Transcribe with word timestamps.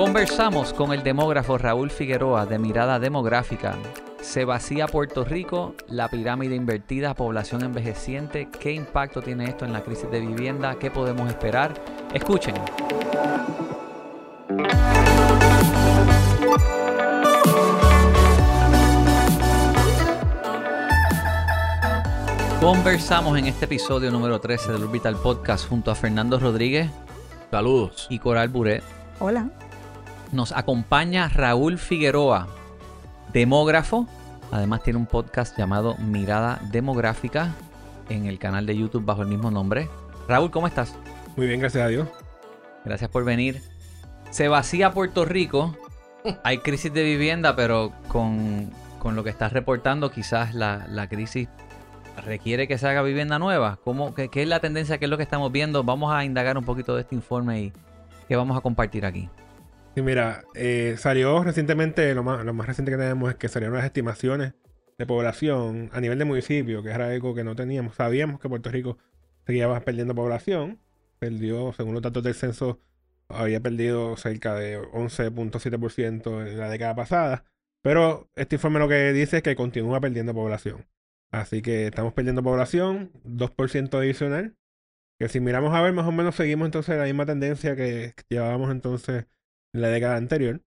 Conversamos 0.00 0.72
con 0.72 0.94
el 0.94 1.02
demógrafo 1.02 1.58
Raúl 1.58 1.90
Figueroa 1.90 2.46
de 2.46 2.58
Mirada 2.58 2.98
Demográfica. 2.98 3.76
Se 4.22 4.46
vacía 4.46 4.86
Puerto 4.86 5.26
Rico, 5.26 5.74
la 5.88 6.08
pirámide 6.08 6.56
invertida, 6.56 7.12
población 7.12 7.64
envejeciente. 7.64 8.48
¿Qué 8.48 8.72
impacto 8.72 9.20
tiene 9.20 9.44
esto 9.44 9.66
en 9.66 9.74
la 9.74 9.82
crisis 9.82 10.10
de 10.10 10.20
vivienda? 10.20 10.76
¿Qué 10.76 10.90
podemos 10.90 11.28
esperar? 11.28 11.74
Escuchen. 12.14 12.54
Conversamos 22.58 23.38
en 23.38 23.44
este 23.44 23.66
episodio 23.66 24.10
número 24.10 24.40
13 24.40 24.72
del 24.72 24.84
Orbital 24.84 25.16
Podcast 25.16 25.68
junto 25.68 25.90
a 25.90 25.94
Fernando 25.94 26.40
Rodríguez. 26.40 26.90
Saludos. 27.50 28.06
Y 28.08 28.18
Coral 28.18 28.48
Buret. 28.48 28.82
Hola. 29.18 29.50
Nos 30.32 30.52
acompaña 30.52 31.28
Raúl 31.28 31.78
Figueroa, 31.78 32.48
demógrafo. 33.32 34.06
Además 34.52 34.82
tiene 34.82 34.98
un 34.98 35.06
podcast 35.06 35.56
llamado 35.58 35.96
Mirada 35.98 36.60
Demográfica 36.70 37.54
en 38.08 38.26
el 38.26 38.38
canal 38.38 38.66
de 38.66 38.76
YouTube 38.76 39.04
bajo 39.04 39.22
el 39.22 39.28
mismo 39.28 39.50
nombre. 39.50 39.88
Raúl, 40.28 40.50
¿cómo 40.50 40.66
estás? 40.66 40.94
Muy 41.36 41.46
bien, 41.46 41.60
gracias 41.60 41.84
a 41.84 41.88
Dios. 41.88 42.08
Gracias 42.84 43.10
por 43.10 43.24
venir. 43.24 43.62
Se 44.30 44.48
vacía 44.48 44.92
Puerto 44.92 45.24
Rico. 45.24 45.76
Hay 46.44 46.58
crisis 46.58 46.92
de 46.92 47.02
vivienda, 47.02 47.56
pero 47.56 47.92
con, 48.08 48.70
con 48.98 49.16
lo 49.16 49.24
que 49.24 49.30
estás 49.30 49.52
reportando, 49.52 50.10
quizás 50.10 50.54
la, 50.54 50.86
la 50.88 51.08
crisis 51.08 51.48
requiere 52.20 52.68
que 52.68 52.78
se 52.78 52.88
haga 52.88 53.02
vivienda 53.02 53.38
nueva? 53.38 53.78
¿Cómo, 53.84 54.14
qué, 54.14 54.30
es 54.32 54.48
la 54.48 54.60
tendencia? 54.60 54.98
¿Qué 54.98 55.06
es 55.06 55.10
lo 55.10 55.16
que 55.16 55.22
estamos 55.22 55.50
viendo? 55.52 55.82
Vamos 55.84 56.12
a 56.12 56.24
indagar 56.24 56.56
un 56.56 56.64
poquito 56.64 56.94
de 56.94 57.02
este 57.02 57.14
informe 57.14 57.60
y 57.60 57.72
qué 58.28 58.36
vamos 58.36 58.56
a 58.56 58.60
compartir 58.60 59.04
aquí. 59.04 59.28
Sí, 59.94 60.02
mira, 60.02 60.44
eh, 60.54 60.94
salió 60.98 61.42
recientemente, 61.42 62.14
lo 62.14 62.22
más, 62.22 62.44
lo 62.44 62.54
más 62.54 62.66
reciente 62.66 62.92
que 62.92 62.98
tenemos 62.98 63.28
es 63.30 63.36
que 63.36 63.48
salieron 63.48 63.76
las 63.76 63.84
estimaciones 63.84 64.54
de 64.98 65.06
población 65.06 65.90
a 65.92 66.00
nivel 66.00 66.18
de 66.18 66.24
municipio, 66.24 66.82
que 66.82 66.90
era 66.90 67.08
algo 67.08 67.34
que 67.34 67.42
no 67.42 67.56
teníamos. 67.56 67.96
Sabíamos 67.96 68.40
que 68.40 68.48
Puerto 68.48 68.70
Rico 68.70 68.98
seguía 69.46 69.80
perdiendo 69.80 70.14
población, 70.14 70.78
perdió, 71.18 71.72
según 71.72 71.94
los 71.94 72.02
datos 72.02 72.22
del 72.22 72.34
censo, 72.34 72.80
había 73.28 73.60
perdido 73.60 74.16
cerca 74.16 74.54
de 74.54 74.78
11.7% 74.78 76.46
en 76.46 76.58
la 76.58 76.68
década 76.68 76.94
pasada, 76.94 77.44
pero 77.82 78.28
este 78.36 78.56
informe 78.56 78.78
lo 78.78 78.88
que 78.88 79.12
dice 79.12 79.38
es 79.38 79.42
que 79.42 79.56
continúa 79.56 80.00
perdiendo 80.00 80.34
población. 80.34 80.86
Así 81.32 81.62
que 81.62 81.86
estamos 81.88 82.12
perdiendo 82.12 82.42
población, 82.42 83.12
2% 83.24 83.98
adicional. 83.98 84.56
Que 85.18 85.28
si 85.28 85.40
miramos 85.40 85.74
a 85.74 85.82
ver, 85.82 85.92
más 85.92 86.06
o 86.06 86.12
menos 86.12 86.34
seguimos 86.36 86.66
entonces 86.66 86.96
la 86.96 87.04
misma 87.04 87.26
tendencia 87.26 87.76
que 87.76 88.14
llevábamos 88.28 88.70
entonces 88.70 89.26
en 89.74 89.82
la 89.82 89.88
década 89.88 90.16
anterior. 90.16 90.62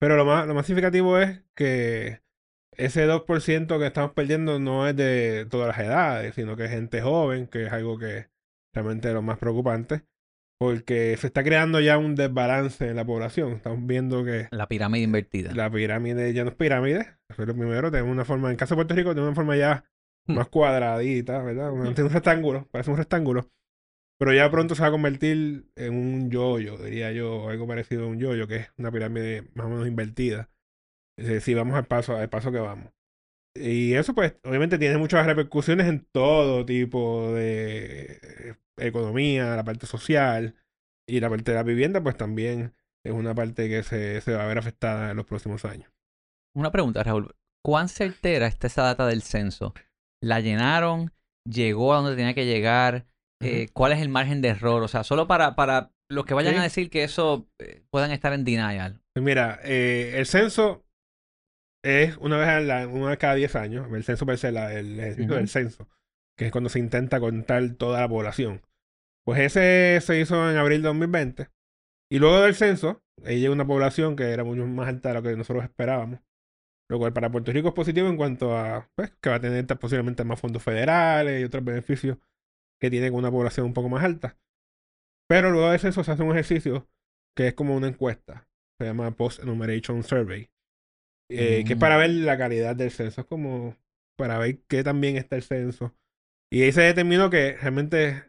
Pero 0.00 0.16
lo 0.16 0.24
más, 0.24 0.46
lo 0.46 0.54
más 0.54 0.66
significativo 0.66 1.18
es 1.18 1.42
que 1.54 2.22
ese 2.76 3.06
2% 3.06 3.78
que 3.78 3.86
estamos 3.86 4.12
perdiendo 4.12 4.58
no 4.58 4.88
es 4.88 4.96
de 4.96 5.46
todas 5.50 5.68
las 5.68 5.78
edades, 5.78 6.34
sino 6.34 6.56
que 6.56 6.64
es 6.64 6.70
gente 6.70 7.02
joven, 7.02 7.46
que 7.46 7.66
es 7.66 7.72
algo 7.72 7.98
que 7.98 8.28
realmente 8.74 9.08
es 9.08 9.14
lo 9.14 9.22
más 9.22 9.38
preocupante 9.38 10.04
porque 10.62 11.16
se 11.18 11.26
está 11.26 11.42
creando 11.42 11.80
ya 11.80 11.98
un 11.98 12.14
desbalance 12.14 12.88
en 12.88 12.94
la 12.94 13.04
población. 13.04 13.54
Estamos 13.54 13.84
viendo 13.84 14.24
que... 14.24 14.46
La 14.52 14.68
pirámide 14.68 15.02
invertida. 15.02 15.52
La 15.56 15.68
pirámide 15.68 16.32
ya 16.32 16.44
no 16.44 16.50
es 16.50 16.56
pirámide. 16.56 17.16
Eso 17.28 17.42
es 17.42 17.48
lo 17.48 17.54
primero. 17.54 17.90
Tenemos 17.90 18.12
una 18.12 18.24
forma, 18.24 18.48
en 18.48 18.56
caso 18.56 18.74
de 18.74 18.76
Puerto 18.76 18.94
Rico, 18.94 19.10
tenemos 19.10 19.30
una 19.30 19.34
forma 19.34 19.56
ya 19.56 19.84
hmm. 20.28 20.34
más 20.34 20.46
cuadradita, 20.46 21.42
¿verdad? 21.42 21.72
Un, 21.72 21.80
un 21.88 21.94
rectángulo, 22.10 22.68
parece 22.70 22.92
un 22.92 22.96
rectángulo. 22.96 23.50
Pero 24.22 24.34
ya 24.34 24.48
pronto 24.52 24.76
se 24.76 24.82
va 24.82 24.86
a 24.86 24.92
convertir 24.92 25.66
en 25.74 25.94
un 25.94 26.30
yoyo, 26.30 26.78
diría 26.78 27.10
yo, 27.10 27.48
algo 27.48 27.66
parecido 27.66 28.04
a 28.04 28.06
un 28.06 28.20
yoyo, 28.20 28.46
que 28.46 28.54
es 28.54 28.72
una 28.78 28.92
pirámide 28.92 29.50
más 29.54 29.66
o 29.66 29.70
menos 29.70 29.88
invertida. 29.88 30.48
Si 31.40 31.54
vamos 31.54 31.74
al 31.74 31.86
paso, 31.86 32.16
al 32.16 32.30
paso 32.30 32.52
que 32.52 32.60
vamos. 32.60 32.92
Y 33.52 33.94
eso, 33.94 34.14
pues, 34.14 34.36
obviamente 34.44 34.78
tiene 34.78 34.96
muchas 34.96 35.26
repercusiones 35.26 35.88
en 35.88 36.04
todo 36.12 36.64
tipo 36.64 37.32
de 37.32 38.56
economía, 38.76 39.56
la 39.56 39.64
parte 39.64 39.86
social 39.86 40.54
y 41.04 41.18
la 41.18 41.28
parte 41.28 41.50
de 41.50 41.56
la 41.56 41.64
vivienda, 41.64 42.00
pues 42.00 42.16
también 42.16 42.76
es 43.04 43.12
una 43.12 43.34
parte 43.34 43.68
que 43.68 43.82
se, 43.82 44.20
se 44.20 44.34
va 44.34 44.44
a 44.44 44.46
ver 44.46 44.58
afectada 44.58 45.10
en 45.10 45.16
los 45.16 45.26
próximos 45.26 45.64
años. 45.64 45.90
Una 46.54 46.70
pregunta, 46.70 47.02
Raúl. 47.02 47.34
¿Cuán 47.60 47.88
certera 47.88 48.46
está 48.46 48.68
esa 48.68 48.84
data 48.84 49.04
del 49.04 49.22
censo? 49.22 49.74
¿La 50.22 50.38
llenaron? 50.38 51.12
¿Llegó 51.44 51.92
a 51.92 51.96
donde 51.96 52.14
tenía 52.14 52.34
que 52.34 52.46
llegar? 52.46 53.08
Eh, 53.42 53.68
¿Cuál 53.72 53.92
es 53.92 54.00
el 54.00 54.08
margen 54.08 54.40
de 54.40 54.48
error? 54.48 54.82
O 54.82 54.88
sea, 54.88 55.04
solo 55.04 55.26
para, 55.26 55.54
para 55.54 55.92
los 56.08 56.24
que 56.24 56.34
vayan 56.34 56.56
a 56.56 56.62
decir 56.62 56.90
que 56.90 57.04
eso 57.04 57.48
eh, 57.58 57.82
puedan 57.90 58.10
estar 58.10 58.32
en 58.32 58.44
denial. 58.44 59.00
Pues 59.14 59.24
mira, 59.24 59.58
eh, 59.64 60.14
el 60.16 60.26
censo 60.26 60.84
es 61.82 62.16
una 62.18 62.38
vez, 62.38 62.88
una 62.88 63.08
vez 63.08 63.18
cada 63.18 63.34
10 63.34 63.56
años. 63.56 63.92
El 63.92 64.04
censo 64.04 64.24
el 64.24 65.00
ejercicio 65.00 65.34
del 65.34 65.48
censo 65.48 65.88
que 66.36 66.46
es 66.46 66.52
cuando 66.52 66.70
se 66.70 66.78
intenta 66.78 67.20
contar 67.20 67.74
toda 67.74 68.00
la 68.00 68.08
población. 68.08 68.62
Pues 69.24 69.40
ese 69.40 70.00
se 70.00 70.20
hizo 70.20 70.50
en 70.50 70.56
abril 70.56 70.82
de 70.82 70.88
2020. 70.88 71.48
Y 72.10 72.18
luego 72.18 72.40
del 72.40 72.54
censo, 72.54 73.02
ahí 73.24 73.40
llegó 73.40 73.54
una 73.54 73.66
población 73.66 74.16
que 74.16 74.30
era 74.30 74.44
mucho 74.44 74.66
más 74.66 74.88
alta 74.88 75.10
de 75.10 75.14
lo 75.14 75.22
que 75.22 75.36
nosotros 75.36 75.64
esperábamos. 75.64 76.20
Lo 76.90 76.98
cual 76.98 77.12
para 77.12 77.30
Puerto 77.30 77.52
Rico 77.52 77.68
es 77.68 77.74
positivo 77.74 78.08
en 78.08 78.16
cuanto 78.16 78.56
a 78.56 78.90
pues, 78.94 79.12
que 79.20 79.30
va 79.30 79.36
a 79.36 79.40
tener 79.40 79.66
posiblemente 79.78 80.24
más 80.24 80.40
fondos 80.40 80.62
federales 80.62 81.40
y 81.40 81.44
otros 81.44 81.64
beneficios 81.64 82.18
que 82.82 82.90
tiene 82.90 83.10
con 83.10 83.20
una 83.20 83.30
población 83.30 83.64
un 83.64 83.72
poco 83.72 83.88
más 83.88 84.04
alta. 84.04 84.36
Pero 85.26 85.50
luego 85.50 85.70
del 85.70 85.80
censo 85.80 86.04
se 86.04 86.12
hace 86.12 86.22
un 86.22 86.32
ejercicio 86.32 86.86
que 87.34 87.48
es 87.48 87.54
como 87.54 87.74
una 87.74 87.88
encuesta. 87.88 88.46
Se 88.78 88.84
llama 88.84 89.10
Post 89.12 89.42
Enumeration 89.42 90.02
Survey. 90.02 90.50
Eh, 91.30 91.64
que 91.66 91.72
es 91.72 91.78
para 91.78 91.96
ver 91.96 92.10
la 92.10 92.36
calidad 92.36 92.76
del 92.76 92.90
censo. 92.90 93.22
Es 93.22 93.26
como 93.26 93.76
para 94.18 94.36
ver 94.36 94.58
qué 94.68 94.84
también 94.84 95.16
está 95.16 95.36
el 95.36 95.42
censo 95.42 95.94
y 96.52 96.62
ahí 96.62 96.72
se 96.72 96.82
determinó 96.82 97.30
que 97.30 97.56
realmente 97.58 98.24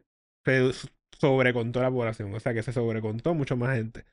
se 0.45 0.71
sobrecontó 1.19 1.81
la 1.81 1.91
población, 1.91 2.33
o 2.33 2.39
sea 2.39 2.53
que 2.53 2.63
se 2.63 2.71
sobrecontó 2.71 3.33
mucho 3.33 3.57
más 3.57 3.75
gente. 3.75 4.05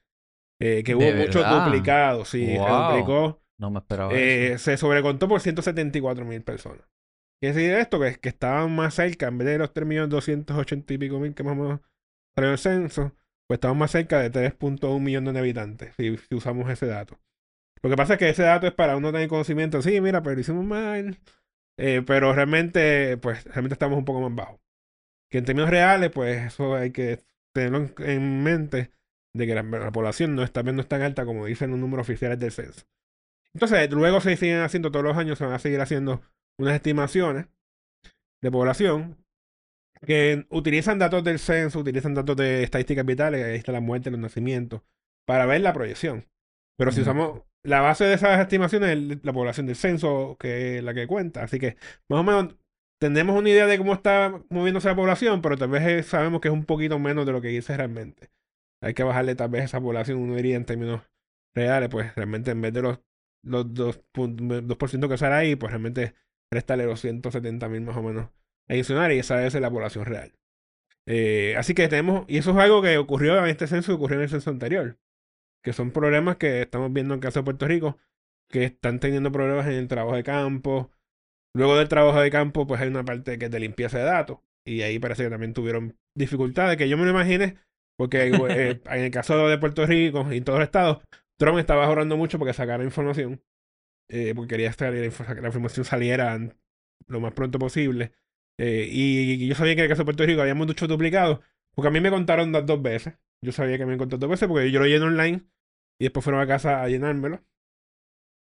Eh, 0.60 0.82
que 0.82 0.96
hubo 0.96 1.12
muchos 1.12 1.48
duplicados, 1.48 2.28
sí, 2.28 2.44
se 2.44 2.58
duplicó. 2.58 3.40
No 3.56 3.70
me 3.70 3.78
esperaba. 3.78 4.10
Eh, 4.12 4.58
se 4.58 4.76
sobrecontó 4.76 5.28
por 5.28 5.40
174 5.40 6.24
mil 6.24 6.42
personas. 6.42 6.84
Quiere 7.40 7.56
decir 7.56 7.72
esto 7.72 7.98
que, 7.98 8.16
que 8.16 8.28
estaban 8.28 8.74
más 8.76 8.94
cerca, 8.94 9.28
en 9.28 9.38
vez 9.38 9.48
de 9.48 9.58
los 9.58 9.72
3.280 9.72 10.94
y 10.94 10.98
pico 10.98 11.18
mil 11.18 11.34
que 11.34 11.42
más 11.42 11.52
o 11.52 11.62
menos 11.62 11.80
salió 12.36 12.52
el 12.52 12.58
censo, 12.58 13.16
pues 13.48 13.56
estaban 13.56 13.78
más 13.78 13.90
cerca 13.90 14.20
de 14.20 14.30
3.1 14.30 15.00
millones 15.00 15.34
de 15.34 15.40
habitantes, 15.40 15.94
si, 15.96 16.18
usamos 16.34 16.70
ese 16.70 16.86
dato. 16.86 17.18
Lo 17.82 17.90
que 17.90 17.96
pasa 17.96 18.14
es 18.14 18.18
que 18.18 18.28
ese 18.28 18.42
dato 18.42 18.66
es 18.66 18.74
para 18.74 18.96
uno 18.96 19.10
tener 19.10 19.28
conocimiento, 19.28 19.82
sí, 19.82 20.00
mira, 20.00 20.22
pero 20.22 20.38
hicimos 20.38 20.64
mal, 20.64 21.18
eh, 21.78 22.02
pero 22.06 22.32
realmente, 22.34 23.16
pues, 23.16 23.44
realmente 23.44 23.74
estamos 23.74 23.98
un 23.98 24.04
poco 24.04 24.20
más 24.20 24.34
bajos. 24.34 24.60
Que 25.30 25.38
en 25.38 25.46
términos 25.46 25.70
reales, 25.70 26.10
pues, 26.10 26.46
eso 26.46 26.74
hay 26.74 26.92
que 26.92 27.20
tenerlo 27.54 27.90
en 27.98 28.42
mente 28.42 28.92
de 29.34 29.46
que 29.46 29.54
la, 29.54 29.90
población 29.92 30.34
no 30.34 30.42
está, 30.42 30.62
no 30.62 30.80
es 30.80 30.88
tan 30.88 31.02
alta 31.02 31.24
como 31.24 31.46
dicen 31.46 31.70
los 31.70 31.78
números 31.78 32.04
oficiales 32.06 32.38
del 32.38 32.52
censo. 32.52 32.86
Entonces, 33.54 33.90
luego 33.90 34.20
se 34.20 34.36
siguen 34.36 34.60
haciendo 34.60 34.90
todos 34.90 35.04
los 35.04 35.16
años, 35.16 35.38
se 35.38 35.44
van 35.44 35.54
a 35.54 35.58
seguir 35.58 35.80
haciendo 35.80 36.22
unas 36.60 36.74
estimaciones 36.74 37.46
de 38.42 38.50
población 38.50 39.16
que 40.06 40.46
utilizan 40.50 40.98
datos 40.98 41.24
del 41.24 41.38
censo, 41.38 41.80
utilizan 41.80 42.14
datos 42.14 42.36
de 42.36 42.62
estadísticas 42.62 43.04
vitales, 43.04 43.44
ahí 43.44 43.56
está 43.56 43.72
la 43.72 43.80
muerte, 43.80 44.10
los 44.10 44.20
nacimientos, 44.20 44.82
para 45.26 45.46
ver 45.46 45.60
la 45.60 45.72
proyección. 45.72 46.26
Pero 46.78 46.92
si 46.92 47.02
usamos 47.02 47.42
la 47.62 47.80
base 47.80 48.04
de 48.04 48.14
esas 48.14 48.40
estimaciones 48.40 48.90
es 48.90 49.24
la 49.24 49.32
población 49.32 49.66
del 49.66 49.76
censo, 49.76 50.36
que 50.38 50.78
es 50.78 50.84
la 50.84 50.94
que 50.94 51.06
cuenta. 51.06 51.42
Así 51.42 51.58
que 51.58 51.76
más 52.08 52.20
o 52.20 52.22
menos 52.22 52.56
tenemos 52.98 53.38
una 53.38 53.50
idea 53.50 53.66
de 53.66 53.78
cómo 53.78 53.92
está 53.92 54.42
moviéndose 54.48 54.88
la 54.88 54.96
población, 54.96 55.42
pero 55.42 55.58
tal 55.58 55.70
vez 55.70 56.06
sabemos 56.06 56.40
que 56.40 56.48
es 56.48 56.54
un 56.54 56.64
poquito 56.64 56.98
menos 56.98 57.26
de 57.26 57.32
lo 57.32 57.40
que 57.40 57.48
dice 57.48 57.76
realmente. 57.76 58.30
Hay 58.82 58.94
que 58.94 59.02
bajarle 59.02 59.34
tal 59.34 59.50
vez 59.50 59.64
esa 59.64 59.80
población, 59.80 60.18
uno 60.18 60.36
diría 60.36 60.56
en 60.56 60.64
términos 60.64 61.02
reales, 61.54 61.90
pues 61.90 62.14
realmente 62.14 62.50
en 62.50 62.62
vez 62.62 62.72
de 62.72 62.82
los, 62.82 63.00
los 63.42 63.66
2%, 63.66 65.08
que 65.08 65.18
sale 65.18 65.34
ahí, 65.34 65.56
pues 65.56 65.70
realmente 65.70 66.14
préstale 66.50 66.84
los 66.84 67.00
170 67.00 67.68
mil 67.68 67.82
más 67.82 67.96
o 67.96 68.02
menos 68.02 68.28
adicionales 68.68 69.16
y 69.16 69.20
esa 69.20 69.46
es 69.46 69.54
la 69.54 69.70
población 69.70 70.04
real. 70.04 70.32
Eh, 71.06 71.54
así 71.56 71.74
que 71.74 71.88
tenemos, 71.88 72.24
y 72.28 72.38
eso 72.38 72.50
es 72.50 72.56
algo 72.58 72.82
que 72.82 72.98
ocurrió 72.98 73.38
en 73.38 73.46
este 73.46 73.66
censo 73.66 73.92
y 73.92 73.94
ocurrió 73.94 74.18
en 74.18 74.24
el 74.24 74.28
censo 74.28 74.50
anterior 74.50 74.98
que 75.62 75.72
son 75.72 75.90
problemas 75.90 76.36
que 76.36 76.62
estamos 76.62 76.92
viendo 76.92 77.14
en 77.14 77.20
caso 77.20 77.40
de 77.40 77.44
Puerto 77.44 77.66
Rico, 77.66 77.98
que 78.48 78.64
están 78.64 79.00
teniendo 79.00 79.30
problemas 79.32 79.66
en 79.66 79.74
el 79.74 79.88
trabajo 79.88 80.16
de 80.16 80.22
campo. 80.22 80.90
Luego 81.54 81.76
del 81.76 81.88
trabajo 81.88 82.20
de 82.20 82.30
campo, 82.30 82.66
pues 82.66 82.80
hay 82.80 82.88
una 82.88 83.04
parte 83.04 83.38
que 83.38 83.46
es 83.46 83.50
de 83.50 83.60
limpieza 83.60 83.98
de 83.98 84.04
datos. 84.04 84.38
Y 84.64 84.82
ahí 84.82 84.98
parece 84.98 85.24
que 85.24 85.30
también 85.30 85.54
tuvieron 85.54 85.98
dificultades, 86.16 86.76
que 86.76 86.88
yo 86.88 86.96
me 86.96 87.04
lo 87.04 87.10
imagine, 87.10 87.56
porque 87.96 88.28
eh, 88.28 88.80
en 88.84 89.00
el 89.00 89.10
caso 89.10 89.48
de 89.48 89.58
Puerto 89.58 89.86
Rico 89.86 90.26
y 90.32 90.38
en 90.38 90.44
todos 90.44 90.58
los 90.58 90.66
estados, 90.66 91.02
Trump 91.38 91.58
estaba 91.58 91.86
ahorrando 91.86 92.16
mucho 92.16 92.38
porque 92.38 92.52
sacara 92.52 92.84
información, 92.84 93.42
eh, 94.10 94.34
porque 94.34 94.56
quería 94.56 94.72
que 94.72 95.40
la 95.40 95.48
información 95.48 95.84
saliera 95.84 96.38
lo 97.06 97.20
más 97.20 97.32
pronto 97.32 97.58
posible. 97.58 98.12
Eh, 98.58 98.88
y, 98.90 99.48
yo 99.48 99.54
sabía 99.54 99.74
que 99.74 99.80
en 99.80 99.84
el 99.84 99.90
caso 99.90 100.02
de 100.02 100.06
Puerto 100.06 100.26
Rico 100.26 100.42
había 100.42 100.54
muchos 100.54 100.88
duplicados, 100.88 101.40
porque 101.74 101.88
a 101.88 101.90
mí 101.90 102.00
me 102.00 102.10
contaron 102.10 102.52
dos 102.52 102.82
veces. 102.82 103.14
Yo 103.42 103.52
sabía 103.52 103.78
que 103.78 103.86
me 103.86 103.94
encontró 103.94 104.18
dos 104.18 104.28
veces 104.28 104.48
porque 104.48 104.70
yo 104.70 104.80
lo 104.80 104.86
lleno 104.86 105.06
online 105.06 105.46
y 105.98 106.04
después 106.04 106.24
fueron 106.24 106.42
a 106.42 106.46
casa 106.46 106.82
a 106.82 106.88
llenármelo. 106.88 107.44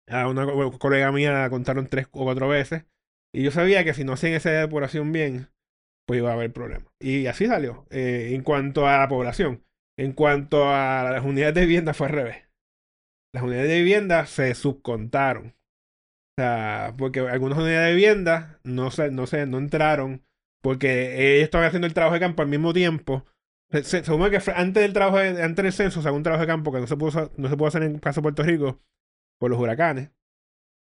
A 0.08 0.28
una 0.28 0.46
colega 0.78 1.10
mía 1.12 1.50
contaron 1.50 1.88
tres 1.88 2.06
o 2.12 2.24
cuatro 2.24 2.48
veces. 2.48 2.84
Y 3.34 3.42
yo 3.42 3.50
sabía 3.50 3.84
que 3.84 3.92
si 3.92 4.04
no 4.04 4.12
hacían 4.12 4.34
esa 4.34 4.50
depuración 4.50 5.12
bien, 5.12 5.50
pues 6.06 6.18
iba 6.18 6.30
a 6.30 6.34
haber 6.34 6.52
problemas. 6.52 6.92
Y 7.00 7.26
así 7.26 7.46
salió. 7.46 7.86
Eh, 7.90 8.30
en 8.34 8.42
cuanto 8.42 8.86
a 8.86 8.98
la 8.98 9.08
población, 9.08 9.64
en 9.98 10.12
cuanto 10.12 10.70
a 10.70 11.10
las 11.10 11.24
unidades 11.24 11.54
de 11.54 11.62
vivienda, 11.62 11.92
fue 11.92 12.06
al 12.06 12.12
revés. 12.14 12.44
Las 13.34 13.42
unidades 13.42 13.68
de 13.68 13.78
vivienda 13.78 14.26
se 14.26 14.54
subcontaron. 14.54 15.55
O 16.38 16.42
sea, 16.42 16.94
porque 16.98 17.20
algunas 17.20 17.58
unidades 17.58 17.88
de 17.88 17.94
vivienda 17.94 18.60
no 18.62 18.90
se, 18.90 19.10
no 19.10 19.26
se, 19.26 19.46
no 19.46 19.56
entraron 19.56 20.22
porque 20.60 21.36
ellos 21.36 21.44
estaban 21.44 21.66
haciendo 21.66 21.86
el 21.86 21.94
trabajo 21.94 22.14
de 22.14 22.20
campo 22.20 22.42
al 22.42 22.48
mismo 22.48 22.74
tiempo. 22.74 23.24
Se, 23.70 23.84
se, 23.84 24.04
supone 24.04 24.30
que 24.30 24.50
antes 24.52 24.82
del 24.82 24.92
trabajo, 24.92 25.18
de, 25.18 25.42
antes 25.42 25.62
del 25.62 25.72
censo, 25.72 26.02
se 26.02 26.10
un 26.10 26.22
trabajo 26.22 26.42
de 26.42 26.46
campo 26.46 26.72
que 26.72 26.80
no 26.80 26.86
se 26.86 26.96
pudo, 26.96 27.32
no 27.36 27.48
se 27.48 27.64
hacer 27.66 27.82
en 27.84 27.98
caso 28.00 28.20
de 28.20 28.22
Puerto 28.22 28.42
Rico 28.42 28.80
por 29.38 29.50
los 29.50 29.58
huracanes. 29.60 30.10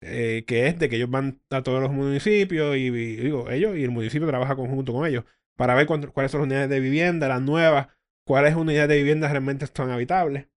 Eh, 0.02 0.44
que 0.46 0.66
es 0.66 0.78
de 0.78 0.88
que 0.88 0.96
ellos 0.96 1.10
van 1.10 1.40
a 1.50 1.62
todos 1.62 1.80
los 1.80 1.92
municipios 1.92 2.76
y, 2.76 2.90
digo, 2.90 3.50
ellos 3.50 3.76
y 3.76 3.84
el 3.84 3.90
municipio 3.90 4.26
trabaja 4.28 4.56
conjunto 4.56 4.92
con 4.92 5.06
ellos 5.06 5.24
para 5.56 5.74
ver 5.74 5.86
cuáles 5.86 6.32
son 6.32 6.40
las 6.40 6.46
unidades 6.46 6.68
de 6.70 6.80
vivienda, 6.80 7.28
las 7.28 7.42
nuevas, 7.42 7.88
cuáles 8.24 8.54
unidades 8.56 8.88
de 8.90 8.96
vivienda 8.96 9.28
realmente 9.28 9.64
están 9.64 9.90
habitables. 9.90 10.48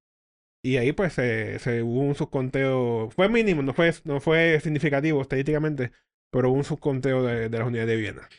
Y 0.64 0.78
ahí 0.78 0.92
pues 0.92 1.14
se, 1.14 1.58
se 1.60 1.84
hubo 1.84 2.02
un 2.02 2.16
subconteo, 2.16 3.10
fue 3.12 3.30
mínimo, 3.30 3.62
no 3.62 3.74
fue, 3.74 3.94
no 4.04 4.20
fue 4.20 4.60
significativo 4.60 5.22
estadísticamente, 5.22 5.92
pero 6.32 6.50
hubo 6.50 6.58
un 6.58 6.64
subconteo 6.64 7.24
de, 7.24 7.50
de 7.50 7.58
las 7.58 7.68
unidades 7.68 7.90
de 7.90 7.96
vivienda. 7.96 8.30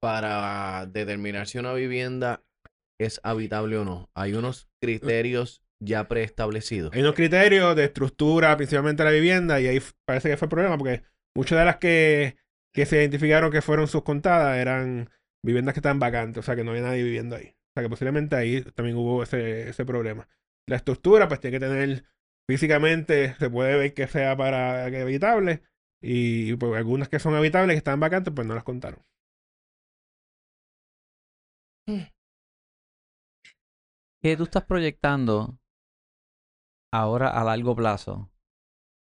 Para 0.00 0.86
determinar 0.86 1.46
si 1.46 1.58
una 1.58 1.72
vivienda 1.72 2.42
es 3.00 3.20
habitable 3.22 3.78
o 3.78 3.84
no, 3.84 4.10
hay 4.14 4.34
unos 4.34 4.68
criterios 4.80 5.62
ya 5.80 6.08
preestablecidos. 6.08 6.92
Hay 6.94 7.00
unos 7.00 7.14
criterios 7.14 7.74
de 7.74 7.84
estructura, 7.84 8.56
principalmente 8.56 9.04
la 9.04 9.10
vivienda, 9.10 9.60
y 9.60 9.66
ahí 9.66 9.80
parece 10.04 10.30
que 10.30 10.36
fue 10.36 10.46
el 10.46 10.50
problema, 10.50 10.78
porque 10.78 11.02
muchas 11.34 11.58
de 11.58 11.64
las 11.64 11.76
que, 11.76 12.36
que 12.72 12.86
se 12.86 12.96
identificaron 12.96 13.50
que 13.50 13.62
fueron 13.62 13.88
subcontadas 13.88 14.58
eran 14.58 15.10
viviendas 15.44 15.74
que 15.74 15.80
estaban 15.80 15.98
vacantes, 15.98 16.38
o 16.38 16.42
sea 16.42 16.54
que 16.54 16.64
no 16.64 16.70
había 16.70 16.82
nadie 16.82 17.02
viviendo 17.02 17.36
ahí. 17.36 17.48
O 17.48 17.72
sea 17.74 17.82
que 17.82 17.88
posiblemente 17.88 18.36
ahí 18.36 18.62
también 18.74 18.96
hubo 18.96 19.22
ese, 19.22 19.70
ese 19.70 19.84
problema. 19.84 20.28
La 20.66 20.76
estructura, 20.76 21.28
pues 21.28 21.40
tiene 21.40 21.58
que 21.58 21.66
tener 21.66 22.04
físicamente, 22.48 23.34
se 23.34 23.50
puede 23.50 23.76
ver 23.76 23.94
que 23.94 24.06
sea 24.06 24.36
para 24.36 24.90
que 24.90 25.02
habitable, 25.02 25.62
y 26.00 26.54
pues, 26.56 26.74
algunas 26.76 27.08
que 27.08 27.18
son 27.18 27.34
habitables, 27.34 27.74
que 27.74 27.78
estaban 27.78 28.00
vacantes, 28.00 28.32
pues 28.34 28.46
no 28.46 28.54
las 28.54 28.64
contaron. 28.64 29.04
¿Qué 34.22 34.36
tú 34.36 34.44
estás 34.44 34.64
proyectando 34.64 35.58
ahora 36.92 37.28
a 37.28 37.42
largo 37.44 37.74
plazo 37.74 38.30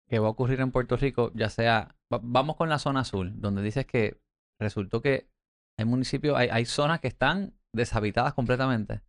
que 0.08 0.18
va 0.18 0.28
a 0.28 0.30
ocurrir 0.30 0.60
en 0.60 0.70
Puerto 0.70 0.96
Rico, 0.96 1.32
ya 1.34 1.50
sea, 1.50 1.96
vamos 2.08 2.56
con 2.56 2.68
la 2.68 2.78
zona 2.78 3.00
azul, 3.00 3.32
donde 3.40 3.62
dices 3.62 3.86
que 3.86 4.20
resultó 4.60 5.00
que 5.00 5.28
hay 5.78 5.84
municipios, 5.84 6.36
hay, 6.36 6.48
hay 6.50 6.64
zonas 6.66 7.00
que 7.00 7.08
están 7.08 7.54
deshabitadas 7.72 8.34
completamente. 8.34 9.02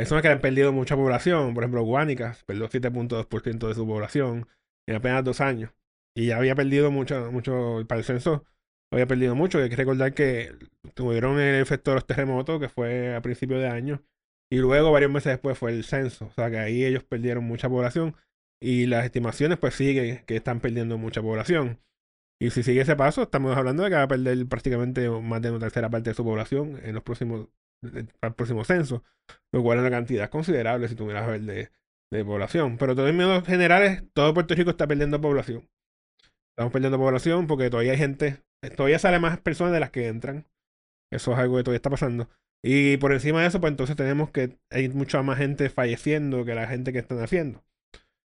Hay 0.00 0.06
zonas 0.06 0.22
que 0.22 0.28
han 0.28 0.40
perdido 0.40 0.72
mucha 0.72 0.96
población, 0.96 1.52
por 1.52 1.62
ejemplo, 1.62 1.82
Guánicas 1.82 2.42
perdió 2.44 2.70
7.2% 2.70 3.68
de 3.68 3.74
su 3.74 3.86
población 3.86 4.48
en 4.88 4.96
apenas 4.96 5.22
dos 5.24 5.42
años. 5.42 5.72
Y 6.16 6.28
ya 6.28 6.38
había 6.38 6.54
perdido 6.54 6.90
mucho, 6.90 7.30
mucho, 7.30 7.84
para 7.86 7.98
el 7.98 8.04
censo, 8.06 8.46
había 8.90 9.06
perdido 9.06 9.34
mucho. 9.34 9.58
Hay 9.58 9.68
que 9.68 9.76
recordar 9.76 10.14
que 10.14 10.54
tuvieron 10.94 11.38
el 11.38 11.60
efecto 11.60 11.90
de 11.90 11.96
los 11.96 12.06
terremotos, 12.06 12.58
que 12.58 12.70
fue 12.70 13.14
a 13.14 13.20
principios 13.20 13.60
de 13.60 13.68
año, 13.68 14.02
y 14.50 14.56
luego, 14.56 14.90
varios 14.90 15.10
meses 15.10 15.32
después, 15.32 15.58
fue 15.58 15.72
el 15.72 15.84
censo. 15.84 16.28
O 16.28 16.30
sea 16.32 16.50
que 16.50 16.58
ahí 16.58 16.82
ellos 16.82 17.04
perdieron 17.04 17.44
mucha 17.44 17.68
población. 17.68 18.16
Y 18.58 18.86
las 18.86 19.04
estimaciones, 19.04 19.58
pues 19.58 19.74
siguen 19.74 20.24
que 20.24 20.36
están 20.36 20.60
perdiendo 20.60 20.96
mucha 20.96 21.20
población. 21.20 21.78
Y 22.40 22.50
si 22.52 22.62
sigue 22.62 22.80
ese 22.80 22.96
paso, 22.96 23.24
estamos 23.24 23.54
hablando 23.54 23.82
de 23.82 23.90
que 23.90 23.96
va 23.96 24.04
a 24.04 24.08
perder 24.08 24.46
prácticamente 24.48 25.10
más 25.10 25.42
de 25.42 25.50
una 25.50 25.60
tercera 25.60 25.90
parte 25.90 26.10
de 26.10 26.14
su 26.14 26.24
población 26.24 26.80
en 26.82 26.94
los 26.94 27.02
próximos, 27.02 27.48
el 27.82 28.34
próximo 28.34 28.64
censo. 28.64 29.04
Lo 29.52 29.62
cual 29.62 29.78
es 29.78 29.82
una 29.82 29.90
cantidad 29.90 30.30
considerable 30.30 30.88
si 30.88 30.94
ver 30.94 31.40
de, 31.42 31.70
de 32.12 32.24
población. 32.24 32.76
Pero 32.78 32.92
en 32.92 32.98
términos 32.98 33.44
generales, 33.44 34.04
todo 34.12 34.34
Puerto 34.34 34.54
Rico 34.54 34.70
está 34.70 34.86
perdiendo 34.86 35.20
población. 35.20 35.68
Estamos 36.56 36.72
perdiendo 36.72 36.98
población 36.98 37.46
porque 37.46 37.70
todavía 37.70 37.92
hay 37.92 37.98
gente, 37.98 38.42
todavía 38.76 38.98
sale 38.98 39.18
más 39.18 39.40
personas 39.40 39.72
de 39.72 39.80
las 39.80 39.90
que 39.90 40.08
entran. 40.08 40.46
Eso 41.12 41.32
es 41.32 41.38
algo 41.38 41.56
que 41.56 41.64
todavía 41.64 41.76
está 41.76 41.90
pasando. 41.90 42.28
Y 42.62 42.98
por 42.98 43.12
encima 43.12 43.40
de 43.40 43.48
eso, 43.48 43.60
pues 43.60 43.70
entonces 43.70 43.96
tenemos 43.96 44.30
que 44.30 44.58
hay 44.70 44.88
mucha 44.90 45.22
más 45.22 45.38
gente 45.38 45.70
falleciendo 45.70 46.44
que 46.44 46.54
la 46.54 46.66
gente 46.66 46.92
que 46.92 46.98
están 46.98 47.20
haciendo. 47.20 47.64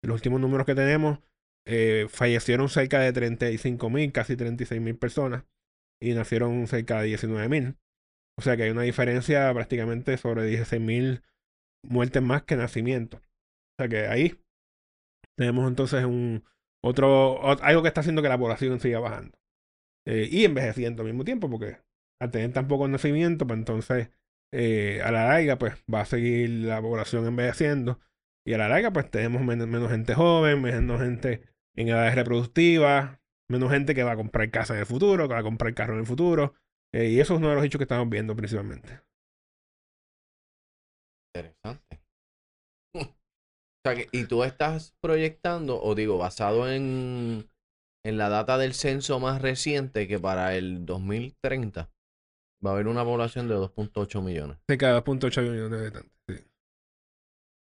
Los 0.03 0.15
últimos 0.17 0.41
números 0.41 0.67
que 0.67 0.75
tenemos, 0.75 1.19
eh, 1.67 2.07
fallecieron 2.09 2.69
cerca 2.69 3.01
de 3.01 3.13
35 3.13 3.91
mil, 3.91 4.13
casi 4.13 4.37
36 4.37 4.81
mil 4.81 4.97
personas. 4.97 5.45
Y 6.01 6.15
nacieron 6.15 6.67
cerca 6.67 7.01
de 7.01 7.09
19 7.09 7.49
mil. 7.49 7.77
O 8.39 8.43
sea 8.43 8.57
que 8.57 8.65
hay 8.65 8.71
una 8.71 8.83
diferencia 8.83 9.53
prácticamente 9.55 10.17
sobre 10.17 10.45
16 10.47 10.83
mil 10.83 11.23
muertes 11.83 12.23
más 12.23 12.43
que 12.43 12.57
nacimientos. 12.57 13.21
O 13.21 13.83
sea 13.83 13.89
que 13.89 14.07
ahí 14.07 14.41
tenemos 15.37 15.69
entonces 15.69 16.05
un 16.05 16.45
otro, 16.83 17.41
algo 17.63 17.83
que 17.83 17.89
está 17.89 18.01
haciendo 18.01 18.23
que 18.23 18.29
la 18.29 18.39
población 18.39 18.81
siga 18.81 19.01
bajando. 19.01 19.39
Eh, 20.07 20.29
y 20.31 20.45
envejeciendo 20.45 21.03
al 21.03 21.09
mismo 21.09 21.25
tiempo, 21.25 21.49
porque 21.49 21.79
al 22.21 22.31
tener 22.31 22.53
tan 22.53 22.69
poco 22.69 22.87
nacimiento, 22.89 23.47
pues 23.47 23.59
entonces 23.59 24.11
eh, 24.53 25.01
a 25.03 25.11
la 25.11 25.27
larga 25.27 25.59
pues 25.59 25.75
va 25.93 26.03
a 26.03 26.05
seguir 26.05 26.51
la 26.51 26.81
población 26.81 27.27
envejeciendo 27.27 28.01
y 28.47 28.53
a 28.53 28.59
la 28.59 28.69
larga 28.69 28.93
pues 28.93 29.11
tenemos 29.11 29.43
menos, 29.43 29.91
gente 29.91 30.15
joven, 30.15 30.63
menos 30.63 31.01
gente 31.01 31.43
en 31.75 31.89
edades 31.89 32.15
reproductivas, 32.15 33.19
menos 33.49 33.71
gente 33.71 33.95
que 33.95 34.05
va 34.05 34.13
a 34.13 34.17
comprar 34.17 34.51
casa 34.51 34.75
en 34.75 34.81
el 34.81 34.87
futuro, 34.87 35.27
que 35.27 35.35
va 35.35 35.41
a 35.41 35.45
comprar 35.45 35.75
carro 35.75 35.95
en 35.95 36.01
el 36.01 36.07
futuro 36.07 36.55
eh, 36.95 37.09
y 37.09 37.19
eso 37.19 37.35
es 37.35 37.39
uno 37.39 37.49
de 37.49 37.57
los 37.57 37.65
hechos 37.65 37.79
que 37.79 37.85
estamos 37.85 38.09
viendo 38.09 38.37
principalmente. 38.37 39.01
Interesante. 41.35 42.01
O 43.87 43.91
sea, 43.91 43.97
que, 43.97 44.09
¿y 44.13 44.25
tú 44.25 44.45
estás 44.45 44.95
proyectando, 45.03 45.83
o 45.83 45.95
digo, 45.95 46.17
basado 46.17 46.71
en, 46.71 47.51
en 48.03 48.17
la 48.17 48.31
data 48.31 48.57
del 48.57 48.73
censo 48.73 49.21
más 49.21 49.43
reciente, 49.43 50.09
que 50.09 50.19
para 50.19 50.57
el 50.57 50.87
2030 50.87 51.91
va 52.65 52.71
a 52.71 52.73
haber 52.73 52.87
una 52.87 53.05
población 53.05 53.47
de 53.49 53.57
2.8 53.57 54.23
millones. 54.23 54.57
De 54.67 54.79
cada 54.79 55.05
2.8 55.05 55.43
millones 55.43 55.71
de 55.71 55.79
habitantes, 55.79 56.13
sí. 56.27 56.47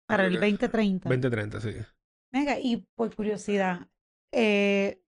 Para 0.07 0.27
el 0.27 0.35
2030. 0.35 1.09
2030, 1.09 1.61
sí. 1.61 1.71
Venga, 2.33 2.59
y 2.61 2.87
por 2.95 3.15
curiosidad, 3.15 3.89
eh, 4.31 5.01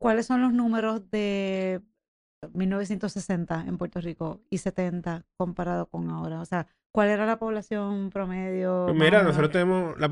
¿cuáles 0.00 0.26
son 0.26 0.40
los 0.40 0.52
números 0.52 1.08
de 1.10 1.80
1960 2.52 3.64
en 3.66 3.78
Puerto 3.78 4.00
Rico 4.00 4.40
y 4.50 4.58
70 4.58 5.24
comparado 5.36 5.86
con 5.86 6.10
ahora? 6.10 6.40
O 6.40 6.44
sea, 6.44 6.66
¿cuál 6.92 7.08
era 7.08 7.26
la 7.26 7.38
población 7.38 8.10
promedio? 8.10 8.86
Pues 8.86 8.98
mira, 8.98 9.22
nosotros 9.22 9.50
tenemos, 9.50 9.98
la, 9.98 10.08